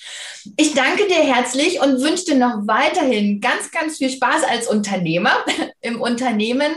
Ich 0.56 0.74
danke 0.74 1.08
dir 1.08 1.24
herzlich 1.36 1.82
und 1.82 2.02
wünsche 2.02 2.24
dir 2.24 2.36
noch 2.36 2.65
weiterhin 2.65 3.41
ganz, 3.41 3.72
ganz 3.72 3.98
viel 3.98 4.10
Spaß 4.10 4.46
als 4.50 4.67
Unternehmer 4.67 5.34
im 5.82 6.00
Unternehmen 6.00 6.72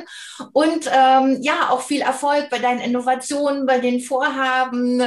und 0.52 0.90
ähm, 0.92 1.38
ja, 1.42 1.70
auch 1.70 1.80
viel 1.80 2.00
Erfolg 2.00 2.50
bei 2.50 2.58
deinen 2.58 2.80
Innovationen, 2.80 3.66
bei 3.66 3.78
den 3.78 4.00
Vorhaben 4.00 5.00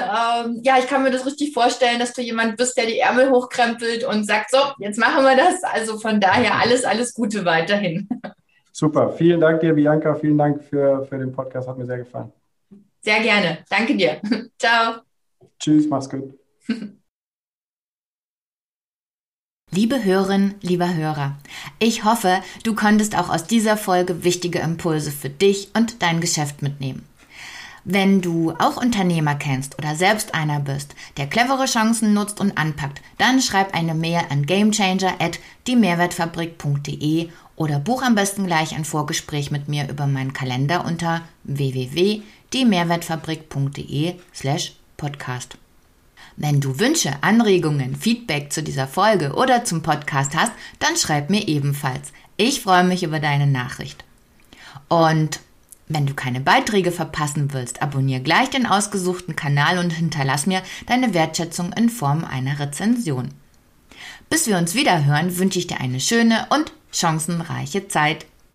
ähm, 0.45 0.61
ja, 0.63 0.77
ich 0.77 0.87
kann 0.87 1.03
mir 1.03 1.11
das 1.11 1.25
richtig 1.25 1.53
vorstellen, 1.53 1.99
dass 1.99 2.13
du 2.13 2.21
jemand 2.21 2.57
bist, 2.57 2.77
der 2.77 2.85
die 2.85 2.99
Ärmel 2.99 3.29
hochkrempelt 3.29 4.03
und 4.03 4.25
sagt, 4.25 4.51
so, 4.51 4.57
jetzt 4.79 4.99
machen 4.99 5.23
wir 5.23 5.35
das. 5.35 5.63
Also 5.63 5.97
von 5.99 6.19
daher 6.19 6.55
alles, 6.55 6.83
alles 6.83 7.13
Gute 7.13 7.45
weiterhin. 7.45 8.07
Super, 8.71 9.09
vielen 9.11 9.41
Dank 9.41 9.61
dir, 9.61 9.73
Bianca. 9.73 10.13
Vielen 10.15 10.37
Dank 10.37 10.63
für, 10.63 11.05
für 11.05 11.17
den 11.17 11.31
Podcast, 11.31 11.67
hat 11.67 11.77
mir 11.77 11.85
sehr 11.85 11.97
gefallen. 11.97 12.31
Sehr 13.01 13.21
gerne, 13.21 13.59
danke 13.69 13.95
dir. 13.95 14.21
Ciao. 14.59 14.97
Tschüss, 15.59 15.87
mach's 15.87 16.09
gut. 16.09 16.37
Liebe 19.71 20.03
Hörerin, 20.03 20.55
lieber 20.61 20.95
Hörer, 20.95 21.37
ich 21.79 22.03
hoffe, 22.03 22.41
du 22.63 22.73
konntest 22.73 23.17
auch 23.17 23.29
aus 23.29 23.45
dieser 23.45 23.77
Folge 23.77 24.23
wichtige 24.23 24.59
Impulse 24.59 25.11
für 25.11 25.29
dich 25.29 25.69
und 25.75 26.01
dein 26.01 26.21
Geschäft 26.21 26.61
mitnehmen. 26.61 27.06
Wenn 27.89 28.19
du 28.19 28.53
auch 28.59 28.75
Unternehmer 28.75 29.35
kennst 29.35 29.79
oder 29.79 29.95
selbst 29.95 30.35
einer 30.35 30.59
bist, 30.59 30.93
der 31.15 31.25
clevere 31.25 31.67
Chancen 31.67 32.13
nutzt 32.13 32.41
und 32.41 32.57
anpackt, 32.57 33.01
dann 33.17 33.41
schreib 33.41 33.73
eine 33.73 33.93
Mail 33.93 34.23
an 34.29 34.45
gamechanger 34.45 35.13
at 35.19 35.39
diemehrwertfabrik.de 35.67 37.29
oder 37.55 37.79
buch 37.79 38.01
am 38.01 38.13
besten 38.13 38.45
gleich 38.45 38.75
ein 38.75 38.83
Vorgespräch 38.83 39.51
mit 39.51 39.69
mir 39.69 39.89
über 39.89 40.05
meinen 40.05 40.33
Kalender 40.33 40.83
unter 40.83 41.21
www.diemehrwertfabrik.de 41.45 44.15
slash 44.35 44.73
podcast. 44.97 45.57
Wenn 46.35 46.59
du 46.59 46.79
Wünsche, 46.79 47.13
Anregungen, 47.21 47.95
Feedback 47.95 48.51
zu 48.51 48.63
dieser 48.63 48.89
Folge 48.89 49.31
oder 49.31 49.63
zum 49.63 49.81
Podcast 49.81 50.35
hast, 50.35 50.51
dann 50.79 50.97
schreib 50.97 51.29
mir 51.29 51.47
ebenfalls. 51.47 52.11
Ich 52.35 52.59
freue 52.59 52.83
mich 52.83 53.03
über 53.03 53.21
deine 53.21 53.47
Nachricht. 53.47 54.03
Und 54.89 55.39
wenn 55.89 56.05
du 56.05 56.13
keine 56.13 56.39
Beiträge 56.39 56.91
verpassen 56.91 57.53
willst, 57.53 57.81
abonniere 57.81 58.21
gleich 58.21 58.49
den 58.49 58.65
ausgesuchten 58.65 59.35
Kanal 59.35 59.77
und 59.77 59.91
hinterlass 59.91 60.45
mir 60.45 60.61
deine 60.85 61.13
Wertschätzung 61.13 61.71
in 61.73 61.89
Form 61.89 62.23
einer 62.23 62.59
Rezension. 62.59 63.29
Bis 64.29 64.47
wir 64.47 64.57
uns 64.57 64.75
wieder 64.75 65.05
hören, 65.05 65.37
wünsche 65.37 65.59
ich 65.59 65.67
dir 65.67 65.79
eine 65.79 65.99
schöne 65.99 66.47
und 66.49 66.73
chancenreiche 66.91 67.87
Zeit. 67.87 68.25